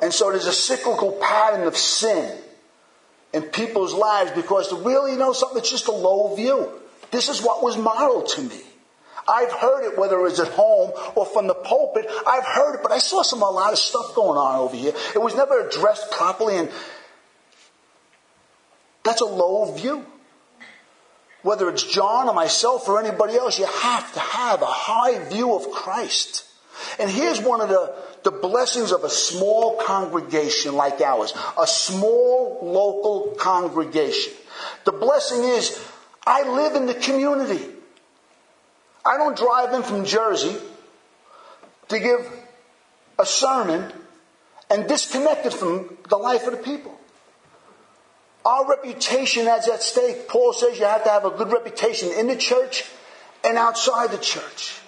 [0.00, 2.36] And so there's a cyclical pattern of sin
[3.32, 6.70] in people's lives because to really, you know something, it's just a low view.
[7.10, 8.60] This is what was modeled to me.
[9.28, 12.06] I've heard it, whether it was at home or from the pulpit.
[12.26, 14.92] I've heard it, but I saw some a lot of stuff going on over here.
[15.14, 16.68] It was never addressed properly, and
[19.04, 20.06] that's a low view.
[21.42, 25.54] Whether it's John or myself or anybody else, you have to have a high view
[25.54, 26.48] of Christ.
[26.98, 32.60] And here's one of the, the blessings of a small congregation like ours, a small
[32.62, 34.32] local congregation.
[34.84, 35.84] The blessing is
[36.24, 37.60] I live in the community.
[39.04, 40.56] I don't drive in from Jersey
[41.88, 42.20] to give
[43.18, 43.92] a sermon
[44.70, 46.91] and disconnect it from the life of the people.
[48.44, 50.28] Our reputation is at stake.
[50.28, 52.84] Paul says you have to have a good reputation in the church
[53.44, 54.78] and outside the church.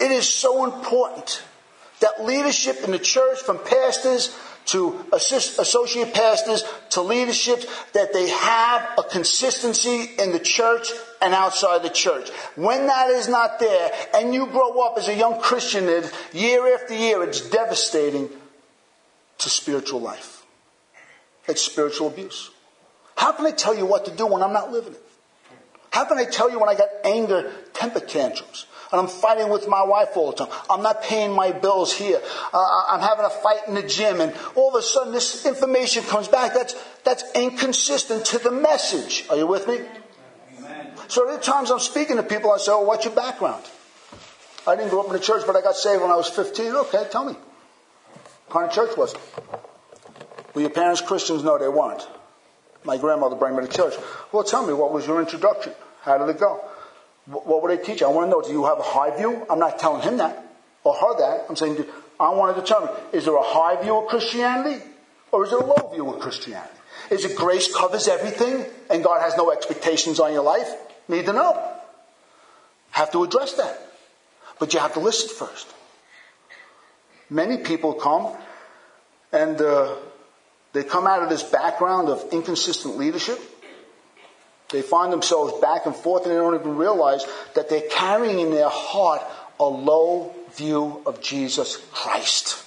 [0.00, 1.42] It is so important
[2.00, 8.28] that leadership in the church, from pastors to assist, associate pastors to leadership, that they
[8.28, 10.90] have a consistency in the church
[11.22, 12.30] and outside the church.
[12.56, 15.84] When that is not there, and you grow up as a young Christian,
[16.32, 18.28] year after year, it's devastating
[19.38, 20.42] to spiritual life.
[21.46, 22.50] It's spiritual abuse.
[23.16, 25.02] How can I tell you what to do when I'm not living it?
[25.90, 28.66] How can I tell you when I got anger, temper tantrums?
[28.90, 30.54] And I'm fighting with my wife all the time.
[30.68, 32.20] I'm not paying my bills here.
[32.52, 34.20] Uh, I'm having a fight in the gym.
[34.20, 36.54] And all of a sudden this information comes back.
[36.54, 36.74] That's,
[37.04, 39.24] that's inconsistent to the message.
[39.30, 39.80] Are you with me?
[41.08, 43.64] So there are times I'm speaking to people, I say, oh, what's your background?
[44.66, 46.74] I didn't grow up in the church, but I got saved when I was 15.
[46.74, 47.34] Okay, tell me.
[47.34, 49.20] What kind of church was it?
[50.54, 51.44] Were your parents Christians?
[51.44, 52.06] No, they weren't.
[52.84, 53.94] My grandmother brought me to church.
[54.30, 55.72] Well, tell me, what was your introduction?
[56.02, 56.62] How did it go?
[57.26, 58.02] What would they teach?
[58.02, 59.46] I want to know, do you have a high view?
[59.48, 60.44] I'm not telling him that
[60.84, 61.46] or her that.
[61.48, 61.82] I'm saying,
[62.20, 64.84] I want to determine, is there a high view of Christianity
[65.32, 66.70] or is it a low view of Christianity?
[67.10, 70.68] Is it grace covers everything and God has no expectations on your life?
[71.08, 71.72] Need to know.
[72.90, 73.80] Have to address that.
[74.58, 75.66] But you have to listen first.
[77.30, 78.36] Many people come
[79.32, 79.96] and uh,
[80.74, 83.38] they come out of this background of inconsistent leadership.
[84.70, 88.50] They find themselves back and forth and they don't even realize that they're carrying in
[88.50, 89.22] their heart
[89.60, 92.64] a low view of Jesus Christ.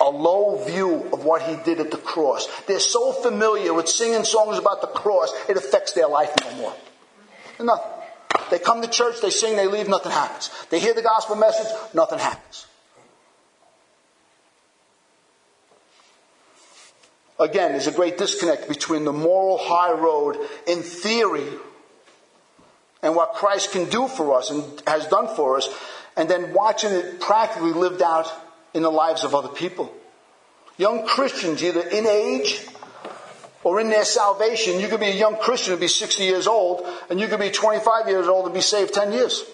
[0.00, 2.46] A low view of what he did at the cross.
[2.66, 6.74] They're so familiar with singing songs about the cross, it affects their life no more.
[7.60, 7.92] Nothing.
[8.50, 10.50] They come to church, they sing, they leave, nothing happens.
[10.70, 12.66] They hear the gospel message, nothing happens.
[17.38, 21.46] Again, there's a great disconnect between the moral high road in theory
[23.02, 25.68] and what Christ can do for us and has done for us,
[26.16, 28.28] and then watching it practically lived out
[28.74, 29.92] in the lives of other people.
[30.76, 32.66] Young Christians, either in age
[33.62, 36.84] or in their salvation, you could be a young Christian and be 60 years old,
[37.08, 39.44] and you could be 25 years old and be saved 10 years.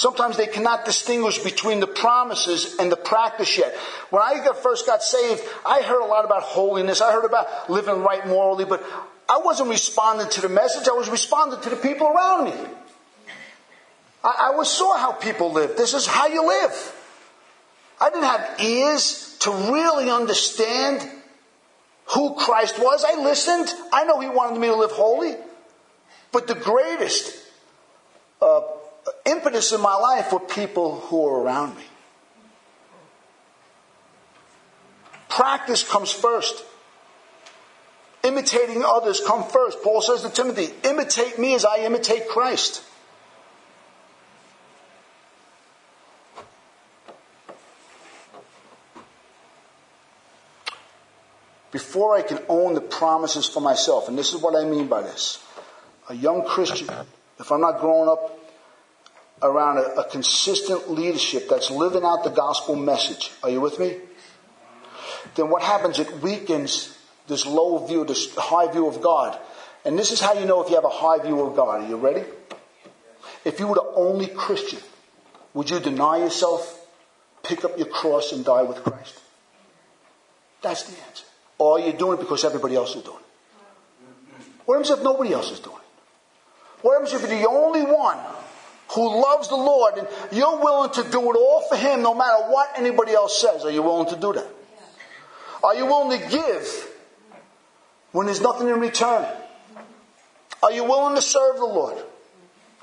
[0.00, 3.76] Sometimes they cannot distinguish between the promises and the practice yet.
[4.08, 7.02] When I first got saved, I heard a lot about holiness.
[7.02, 8.82] I heard about living right morally, but
[9.28, 10.88] I wasn't responding to the message.
[10.88, 12.54] I was responding to the people around me.
[14.24, 15.76] I, I was saw how people live.
[15.76, 16.96] This is how you live.
[18.00, 21.06] I didn't have ears to really understand
[22.06, 23.04] who Christ was.
[23.04, 23.70] I listened.
[23.92, 25.36] I know He wanted me to live holy.
[26.32, 27.36] But the greatest
[28.40, 28.62] uh,
[29.24, 31.84] impetus in my life were people who were around me.
[35.28, 36.64] Practice comes first.
[38.22, 39.82] Imitating others come first.
[39.82, 42.82] Paul says to Timothy, imitate me as I imitate Christ.
[51.70, 55.02] Before I can own the promises for myself, and this is what I mean by
[55.02, 55.42] this.
[56.08, 56.88] A young Christian,
[57.38, 58.39] if I'm not growing up
[59.42, 63.96] around a, a consistent leadership that's living out the gospel message, are you with me?
[65.34, 65.98] Then what happens?
[65.98, 69.38] It weakens this low view, this high view of God.
[69.84, 71.82] And this is how you know if you have a high view of God.
[71.82, 72.24] Are you ready?
[73.44, 74.80] If you were the only Christian,
[75.54, 76.86] would you deny yourself,
[77.42, 79.18] pick up your cross, and die with Christ?
[80.60, 81.24] That's the answer.
[81.58, 84.46] Or are you doing it because everybody else is doing it?
[84.66, 86.82] What happens if nobody else is doing it?
[86.82, 88.18] What happens if you're the only one
[88.94, 92.44] who loves the Lord and you're willing to do it all for Him no matter
[92.48, 93.64] what anybody else says?
[93.64, 94.46] Are you willing to do that?
[95.62, 96.88] Are you willing to give
[98.12, 99.26] when there's nothing in return?
[100.62, 101.96] Are you willing to serve the Lord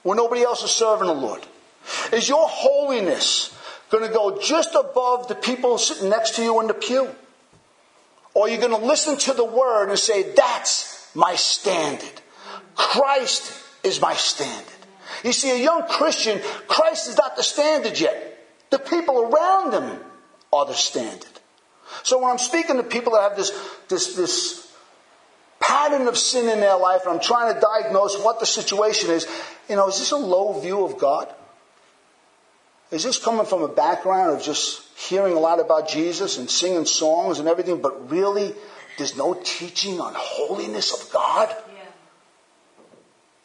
[0.04, 1.46] when nobody else is serving the Lord?
[2.12, 3.56] Is your holiness
[3.90, 7.10] going to go just above the people sitting next to you in the pew?
[8.34, 12.22] Or are you going to listen to the word and say, that's my standard?
[12.76, 13.52] Christ
[13.84, 14.77] is my standard.
[15.28, 18.16] You see, a young Christian, Christ is not the standard yet.
[18.70, 20.00] The people around him
[20.54, 21.28] are the standard.
[22.04, 23.52] So when I'm speaking to people that have this,
[23.90, 24.74] this, this
[25.60, 29.28] pattern of sin in their life and I'm trying to diagnose what the situation is,
[29.68, 31.28] you know, is this a low view of God?
[32.90, 36.86] Is this coming from a background of just hearing a lot about Jesus and singing
[36.86, 38.56] songs and everything, but really
[38.98, 41.54] there's no teaching on holiness of God?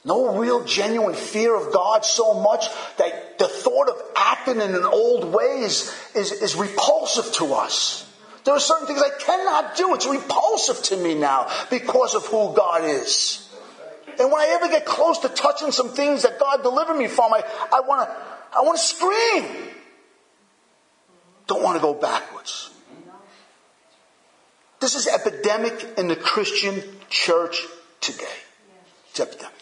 [0.04, 4.84] No real genuine fear of God so much that the thought of acting in an
[4.84, 8.08] old way is, is, is repulsive to us.
[8.44, 9.94] There are certain things I cannot do.
[9.94, 13.48] It's repulsive to me now because of who God is.
[14.18, 17.32] And when I ever get close to touching some things that God delivered me from,
[17.32, 17.42] I,
[17.72, 18.16] I want to
[18.54, 19.68] I want to scream.
[21.46, 22.70] Don't want to go backwards.
[24.80, 27.62] This is epidemic in the Christian church
[28.00, 28.24] today.
[29.10, 29.61] It's epidemic.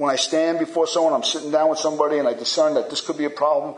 [0.00, 3.02] When I stand before someone, I'm sitting down with somebody and I discern that this
[3.02, 3.74] could be a problem,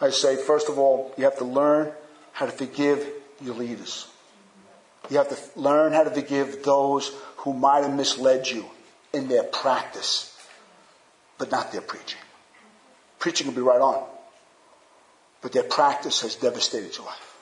[0.00, 1.90] I say, first of all, you have to learn
[2.30, 3.04] how to forgive
[3.42, 4.06] your leaders.
[5.10, 8.64] You have to learn how to forgive those who might have misled you
[9.12, 10.32] in their practice,
[11.38, 12.20] but not their preaching.
[13.18, 14.06] Preaching will be right on,
[15.42, 17.36] but their practice has devastated your life.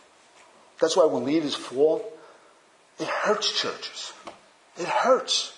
[0.80, 2.02] That's why when leaders fall,
[2.98, 4.14] it hurts churches.
[4.78, 5.52] It hurts.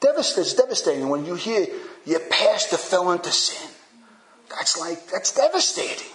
[0.00, 1.66] It's devastating when you hear
[2.04, 3.70] your pastor fell into sin.
[4.48, 6.06] That's like, that's devastating.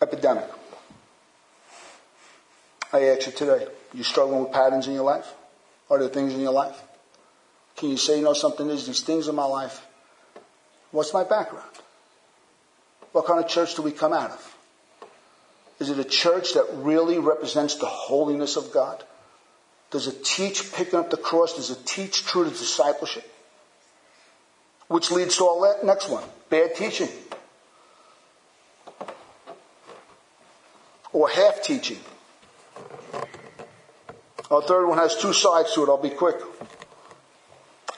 [0.00, 0.50] Epidemic.
[2.92, 5.32] I ask you today, you struggling with patterns in your life?
[5.88, 6.82] Are there things in your life?
[7.76, 9.86] Can you say, you know, something is these things in my life?
[10.90, 11.70] What's my background?
[13.12, 14.51] What kind of church do we come out of?
[15.78, 19.02] Is it a church that really represents the holiness of God?
[19.90, 21.56] Does it teach picking up the cross?
[21.56, 23.30] Does it teach true discipleship?
[24.88, 27.08] Which leads to our next one bad teaching.
[31.12, 31.98] Or half teaching.
[34.50, 35.88] Our third one has two sides to it.
[35.88, 36.36] I'll be quick.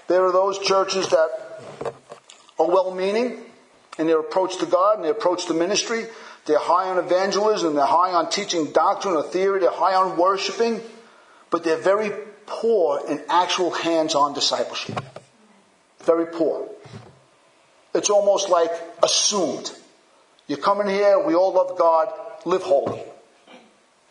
[0.07, 1.61] There are those churches that
[2.59, 3.41] are well meaning
[3.99, 6.07] in their approach to God and their approach to ministry.
[6.47, 10.81] They're high on evangelism, they're high on teaching doctrine or theory, they're high on worshiping,
[11.51, 12.11] but they're very
[12.47, 15.01] poor in actual hands on discipleship.
[16.01, 16.69] Very poor.
[17.95, 18.71] It's almost like
[19.03, 19.73] assumed.
[20.47, 22.13] You come in here, we all love God,
[22.45, 23.01] live holy.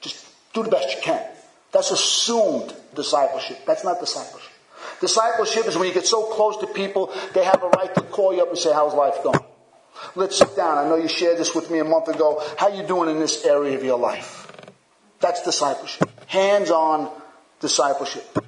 [0.01, 1.23] Just do the best you can.
[1.71, 3.59] That's assumed discipleship.
[3.65, 4.49] That's not discipleship.
[5.01, 8.33] Discipleship is when you get so close to people, they have a right to call
[8.33, 9.39] you up and say, how's life going?
[10.15, 10.77] Let's sit down.
[10.77, 12.41] I know you shared this with me a month ago.
[12.57, 14.51] How you doing in this area of your life?
[15.19, 16.09] That's discipleship.
[16.27, 17.09] Hands-on
[17.59, 18.45] discipleship.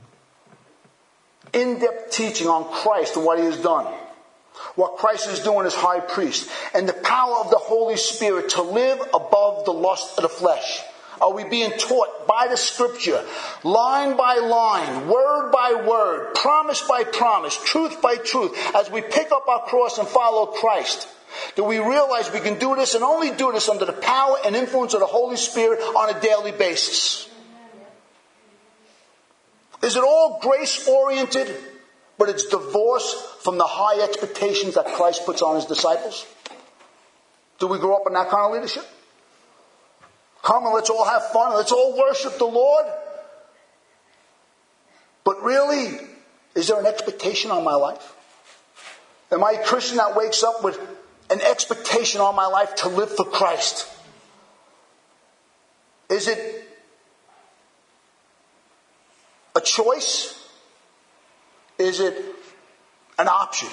[1.53, 3.91] In-depth teaching on Christ and what he has done.
[4.75, 6.49] What Christ is doing as high priest.
[6.73, 10.81] And the power of the Holy Spirit to live above the lust of the flesh.
[11.21, 13.23] Are we being taught by the scripture,
[13.63, 19.31] line by line, word by word, promise by promise, truth by truth, as we pick
[19.31, 21.07] up our cross and follow Christ?
[21.55, 24.55] Do we realize we can do this and only do this under the power and
[24.55, 27.29] influence of the Holy Spirit on a daily basis?
[29.81, 31.55] Is it all grace oriented,
[32.17, 36.25] but it's divorced from the high expectations that Christ puts on his disciples?
[37.59, 38.85] Do we grow up in that kind of leadership?
[40.41, 42.85] Come and let's all have fun let's all worship the Lord.
[45.23, 45.97] But really,
[46.53, 48.15] is there an expectation on my life?
[49.31, 50.79] Am I a Christian that wakes up with
[51.29, 53.87] an expectation on my life to live for Christ?
[56.09, 56.67] Is it
[59.55, 60.39] a choice?
[61.77, 62.15] Is it
[63.17, 63.69] an option?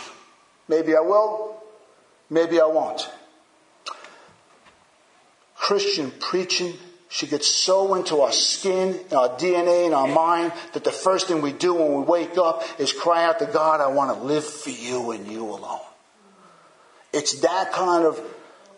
[0.68, 1.62] Maybe I will,
[2.30, 3.08] maybe I won't.
[5.54, 6.74] Christian preaching
[7.08, 11.42] should get so into our skin, our DNA, and our mind that the first thing
[11.42, 14.44] we do when we wake up is cry out to God, I want to live
[14.44, 15.80] for you and you alone.
[17.12, 18.20] It's that kind of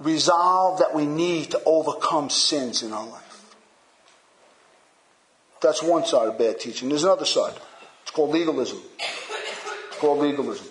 [0.00, 3.54] resolve that we need to overcome sins in our life.
[5.60, 6.88] That's one side of bad teaching.
[6.88, 7.54] There's another side.
[8.02, 8.80] It's called legalism.
[8.98, 10.66] It's called legalism.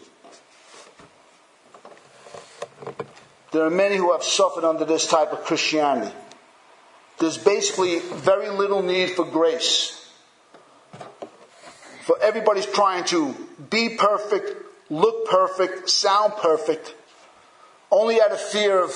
[3.51, 6.13] There are many who have suffered under this type of Christianity.
[7.19, 10.11] There's basically very little need for grace.
[12.01, 13.33] For everybody's trying to
[13.69, 14.51] be perfect,
[14.89, 16.95] look perfect, sound perfect,
[17.93, 18.93] only out of fear of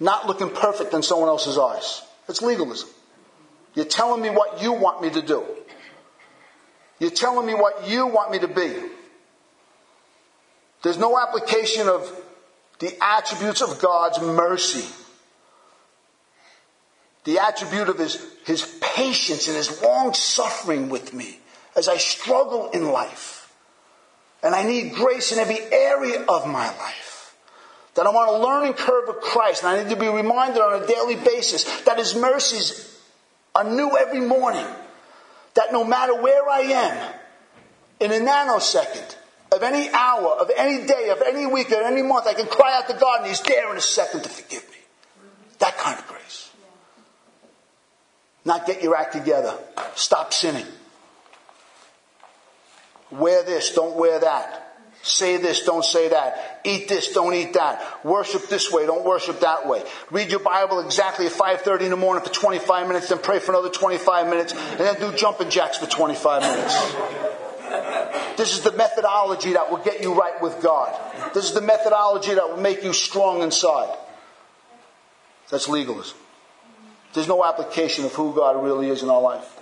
[0.00, 2.02] not looking perfect in someone else's eyes.
[2.28, 2.88] It's legalism.
[3.74, 5.44] You're telling me what you want me to do.
[6.98, 8.74] You're telling me what you want me to be.
[10.82, 12.12] There's no application of
[12.80, 14.86] the attributes of God's mercy.
[17.24, 21.38] The attribute of his, his patience and his long suffering with me
[21.76, 23.52] as I struggle in life.
[24.42, 27.01] And I need grace in every area of my life.
[27.94, 30.82] That I'm on a learning curve of Christ and I need to be reminded on
[30.82, 32.98] a daily basis that his mercies
[33.54, 34.66] are new every morning.
[35.54, 37.14] That no matter where I am,
[38.00, 39.16] in a nanosecond,
[39.52, 42.74] of any hour, of any day, of any week, of any month, I can cry
[42.78, 44.76] out to God and He's there in a second to forgive me.
[45.58, 46.50] That kind of grace.
[48.44, 49.56] Not get your act together.
[49.94, 50.66] Stop sinning.
[53.10, 54.71] Wear this, don't wear that.
[55.02, 56.60] Say this, don't say that.
[56.64, 58.04] Eat this, don't eat that.
[58.04, 59.82] Worship this way, don't worship that way.
[60.12, 63.50] Read your Bible exactly at 5.30 in the morning for 25 minutes, then pray for
[63.50, 68.36] another 25 minutes, and then do jumping jacks for 25 minutes.
[68.36, 70.96] This is the methodology that will get you right with God.
[71.34, 73.96] This is the methodology that will make you strong inside.
[75.50, 76.16] That's legalism.
[77.12, 79.60] There's no application of who God really is in our life.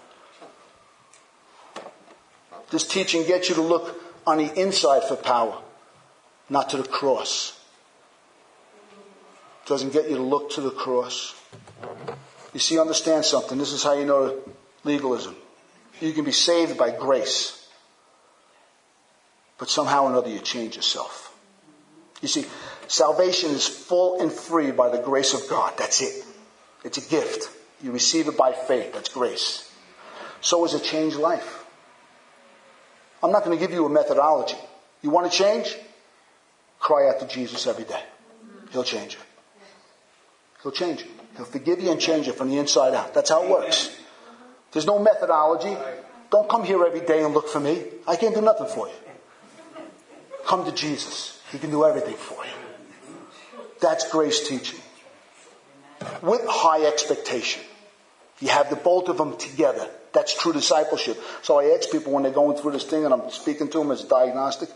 [2.70, 5.60] This teaching gets you to look on the inside for power,
[6.48, 7.58] not to the cross.
[9.66, 11.34] Doesn't get you to look to the cross.
[12.52, 13.58] You see, understand something.
[13.58, 14.40] This is how you know
[14.82, 15.36] legalism.
[16.00, 17.60] You can be saved by grace
[19.60, 21.36] but somehow or another you change yourself.
[22.22, 22.46] You see,
[22.88, 25.74] salvation is full and free by the grace of God.
[25.76, 26.24] That's it.
[26.82, 27.50] It's a gift.
[27.82, 28.94] You receive it by faith.
[28.94, 29.70] That's grace.
[30.40, 31.59] So is a changed life.
[33.22, 34.56] I'm not going to give you a methodology.
[35.02, 35.76] You want to change?
[36.78, 38.02] Cry out to Jesus every day.
[38.72, 39.20] He'll change you.
[40.62, 41.08] He'll change you.
[41.36, 43.14] He'll forgive you and change you from the inside out.
[43.14, 43.96] That's how it works.
[44.72, 45.76] There's no methodology.
[46.30, 47.82] Don't come here every day and look for me.
[48.06, 48.94] I can't do nothing for you.
[50.46, 51.40] Come to Jesus.
[51.50, 53.60] He can do everything for you.
[53.80, 54.80] That's grace teaching.
[56.22, 57.62] With high expectation.
[58.40, 59.88] You have the both of them together.
[60.12, 61.18] That's true discipleship.
[61.42, 63.90] So I ask people when they're going through this thing and I'm speaking to them
[63.90, 64.68] as a diagnostic.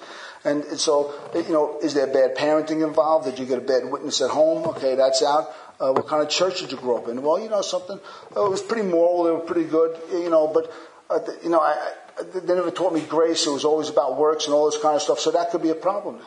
[0.44, 3.24] And so, you know, is there bad parenting involved?
[3.24, 4.68] Did you get a bad witness at home?
[4.68, 5.52] Okay, that's out.
[5.80, 7.20] Uh, what kind of church did you grow up in?
[7.22, 7.98] Well, you know something.
[8.36, 9.24] Oh, it was pretty moral.
[9.24, 9.98] They were pretty good.
[10.12, 10.72] You know, but
[11.10, 11.94] uh, you know, I,
[12.32, 13.46] they never taught me grace.
[13.46, 15.18] It was always about works and all this kind of stuff.
[15.18, 16.20] So that could be a problem.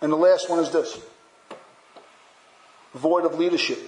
[0.00, 1.00] And the last one is this
[2.94, 3.78] void of leadership.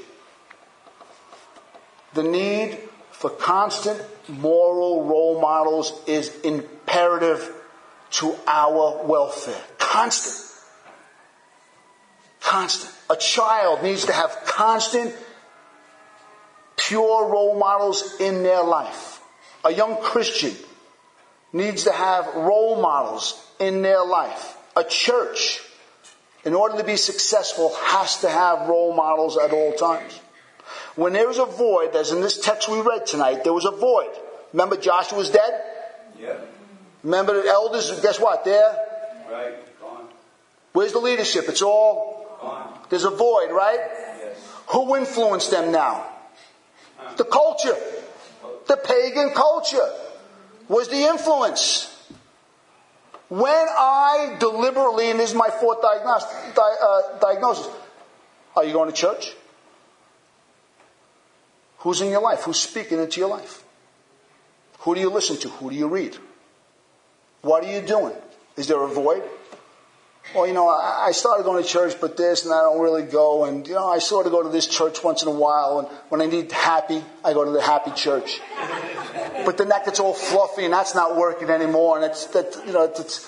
[2.14, 2.79] The need
[3.21, 7.53] for constant moral role models is imperative
[8.11, 9.62] to our welfare.
[9.77, 10.59] Constant.
[12.41, 12.95] Constant.
[13.11, 15.14] A child needs to have constant,
[16.79, 19.21] pure role models in their life.
[19.66, 20.57] A young Christian
[21.53, 24.57] needs to have role models in their life.
[24.75, 25.61] A church,
[26.47, 30.18] in order to be successful, has to have role models at all times.
[30.97, 33.71] When there is a void, as in this text we read tonight, there was a
[33.71, 34.11] void.
[34.53, 35.62] Remember Joshua was dead?
[36.18, 36.53] Yep.
[37.05, 38.45] Remember the elders, guess what?
[38.45, 38.77] There.
[39.31, 39.81] Right.
[39.81, 40.07] Gone.
[40.73, 41.45] Where's the leadership?
[41.49, 42.79] It's all, Gone.
[42.91, 43.79] there's a void, right?
[43.79, 44.37] Yes.
[44.68, 46.07] Who influenced them now?
[47.16, 47.77] The culture.
[48.66, 49.89] The pagan culture
[50.68, 51.87] was the influence.
[53.29, 57.68] When I deliberately, and this is my fourth diagnos- di- uh, diagnosis,
[58.57, 59.35] are you going to church?
[61.81, 62.43] Who's in your life?
[62.43, 63.64] Who's speaking into your life?
[64.81, 65.49] Who do you listen to?
[65.49, 66.16] Who do you read?
[67.43, 68.14] What are you doing?
[68.57, 69.22] Is there a void?
[70.35, 73.47] Well, you know, I started going to church, but this and I don't really go.
[73.47, 75.81] And, you know, I sort of go to this church once in a while.
[75.81, 78.41] And when I need happy, I go to the happy church.
[79.45, 81.97] But then that gets all fluffy and that's not working anymore.
[81.97, 83.26] And it's, that, you know, it's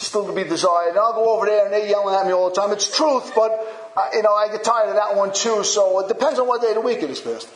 [0.00, 0.90] still to be desired.
[0.90, 2.72] And I'll go over there and they're yelling at me all the time.
[2.72, 3.52] It's truth, but,
[3.96, 5.62] uh, you know, I get tired of that one too.
[5.62, 7.50] So it depends on what day of the week it is, Pastor.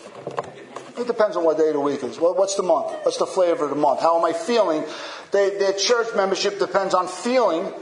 [0.98, 2.20] It depends on what day of the week it is.
[2.20, 2.92] Well, what's the month?
[3.02, 4.00] What's the flavor of the month?
[4.00, 4.84] How am I feeling?
[5.32, 7.72] They, their church membership depends on feeling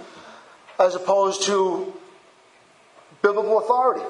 [0.78, 1.92] as opposed to
[3.20, 4.04] biblical authority.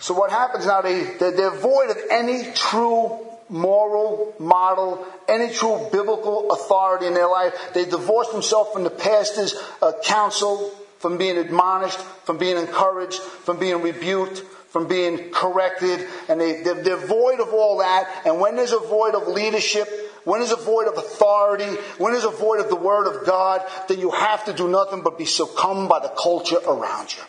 [0.00, 5.88] So what happens now, they, they're, they're void of any true moral model, any true
[5.92, 7.54] biblical authority in their life.
[7.74, 13.58] They divorce themselves from the pastor's uh, counsel, from being admonished, from being encouraged, from
[13.58, 14.38] being rebuked,
[14.70, 18.22] from being corrected, and they, they're, they're void of all that.
[18.24, 19.88] And when there's a void of leadership,
[20.24, 21.64] when there's a void of authority,
[21.98, 25.02] when there's a void of the Word of God, then you have to do nothing
[25.02, 27.22] but be succumbed by the culture around you.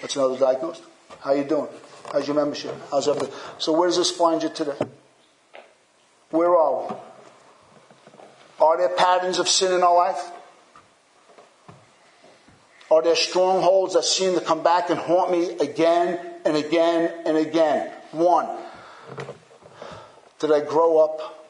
[0.00, 0.84] That's another diagnosis.
[1.20, 1.68] How you doing?
[2.12, 2.74] How's your membership?
[2.90, 3.34] How's everything?
[3.58, 4.78] So where does this find you today?
[6.30, 6.96] Where are we?
[8.60, 10.30] Are there patterns of sin in our life?
[12.90, 17.36] Are there strongholds that seem to come back and haunt me again and again and
[17.36, 17.92] again?
[18.12, 18.48] One,
[20.38, 21.48] did I grow up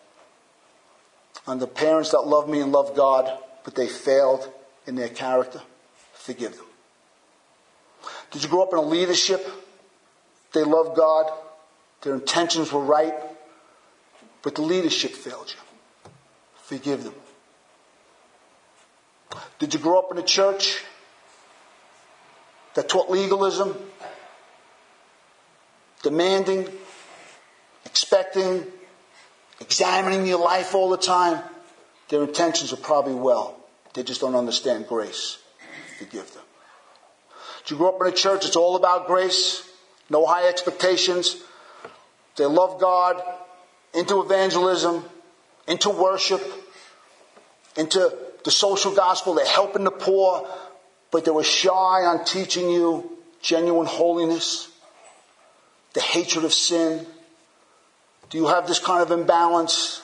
[1.47, 3.31] under parents that love me and love God,
[3.65, 4.51] but they failed
[4.87, 5.61] in their character?
[6.15, 6.67] Forgive them.
[8.31, 9.47] Did you grow up in a leadership?
[10.57, 11.31] They loved God,
[12.01, 13.13] their intentions were right,
[14.41, 16.11] but the leadership failed you.
[16.63, 17.13] Forgive them.
[19.59, 20.83] Did you grow up in a church
[22.73, 23.77] that taught legalism,
[26.03, 26.67] demanding,
[27.85, 28.65] expecting,
[29.61, 31.43] examining your life all the time?
[32.09, 33.61] Their intentions are probably well.
[33.93, 35.37] They just don't understand grace.
[35.99, 36.45] Forgive them.
[37.65, 39.66] Did you grow up in a church that's all about grace?
[40.09, 41.37] No high expectations.
[42.37, 43.23] They love God,
[43.95, 45.05] into evangelism,
[45.67, 46.43] into worship,
[47.77, 49.35] into the social gospel.
[49.35, 50.47] They're helping the poor,
[51.11, 54.71] but they were shy on teaching you genuine holiness,
[55.95, 57.07] the hatred of sin.
[58.29, 60.03] Do you have this kind of imbalance?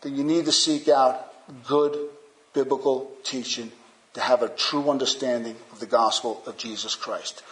[0.00, 1.32] Then you need to seek out
[1.64, 2.08] good
[2.52, 3.70] biblical teaching
[4.14, 7.42] to have a true understanding of the gospel of Jesus Christ.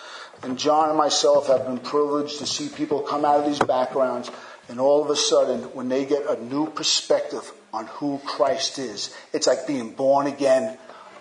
[0.42, 4.30] And John and myself have been privileged to see people come out of these backgrounds,
[4.68, 9.14] and all of a sudden, when they get a new perspective on who Christ is,
[9.32, 10.78] it's like being born again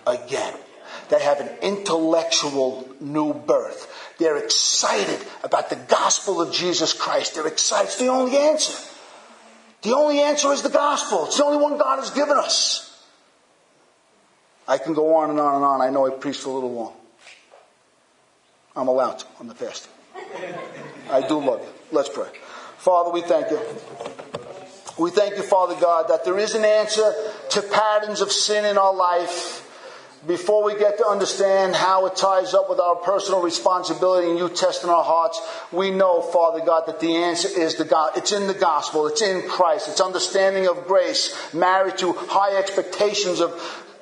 [0.08, 0.54] again.
[1.10, 4.14] They have an intellectual new birth.
[4.18, 7.36] They're excited about the gospel of Jesus Christ.
[7.36, 7.88] They're excited.
[7.88, 8.74] It's the only answer.
[9.82, 11.26] The only answer is the gospel.
[11.26, 12.91] It's the only one God has given us.
[14.72, 15.82] I can go on and on and on.
[15.82, 16.94] I know I preached a little long.
[18.74, 19.26] I'm allowed to.
[19.38, 19.90] I'm the pastor.
[21.10, 21.68] I do love you.
[21.92, 22.30] Let's pray.
[22.78, 23.60] Father, we thank you.
[24.98, 27.14] We thank you, Father God, that there is an answer
[27.50, 29.68] to patterns of sin in our life.
[30.26, 34.48] Before we get to understand how it ties up with our personal responsibility and you
[34.50, 35.42] testing our hearts,
[35.72, 38.16] we know, Father God, that the answer is the God.
[38.16, 39.08] It's in the gospel.
[39.08, 39.90] It's in Christ.
[39.90, 43.52] It's understanding of grace married to high expectations of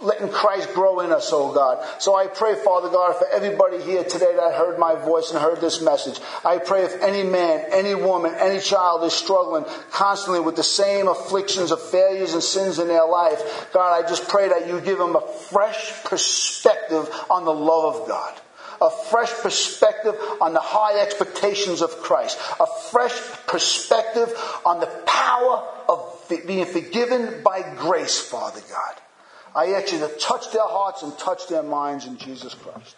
[0.01, 1.85] letting Christ grow in us, oh God.
[2.01, 5.61] So I pray, Father God, for everybody here today that heard my voice and heard
[5.61, 6.19] this message.
[6.45, 11.07] I pray if any man, any woman, any child is struggling constantly with the same
[11.07, 14.97] afflictions of failures and sins in their life, God, I just pray that you give
[14.97, 18.39] them a fresh perspective on the love of God
[18.81, 23.11] a fresh perspective on the high expectations of Christ, a fresh
[23.45, 24.33] perspective
[24.65, 29.08] on the power of being forgiven by grace, Father God.
[29.55, 32.95] I ask you to touch their hearts and touch their minds in Jesus Christ.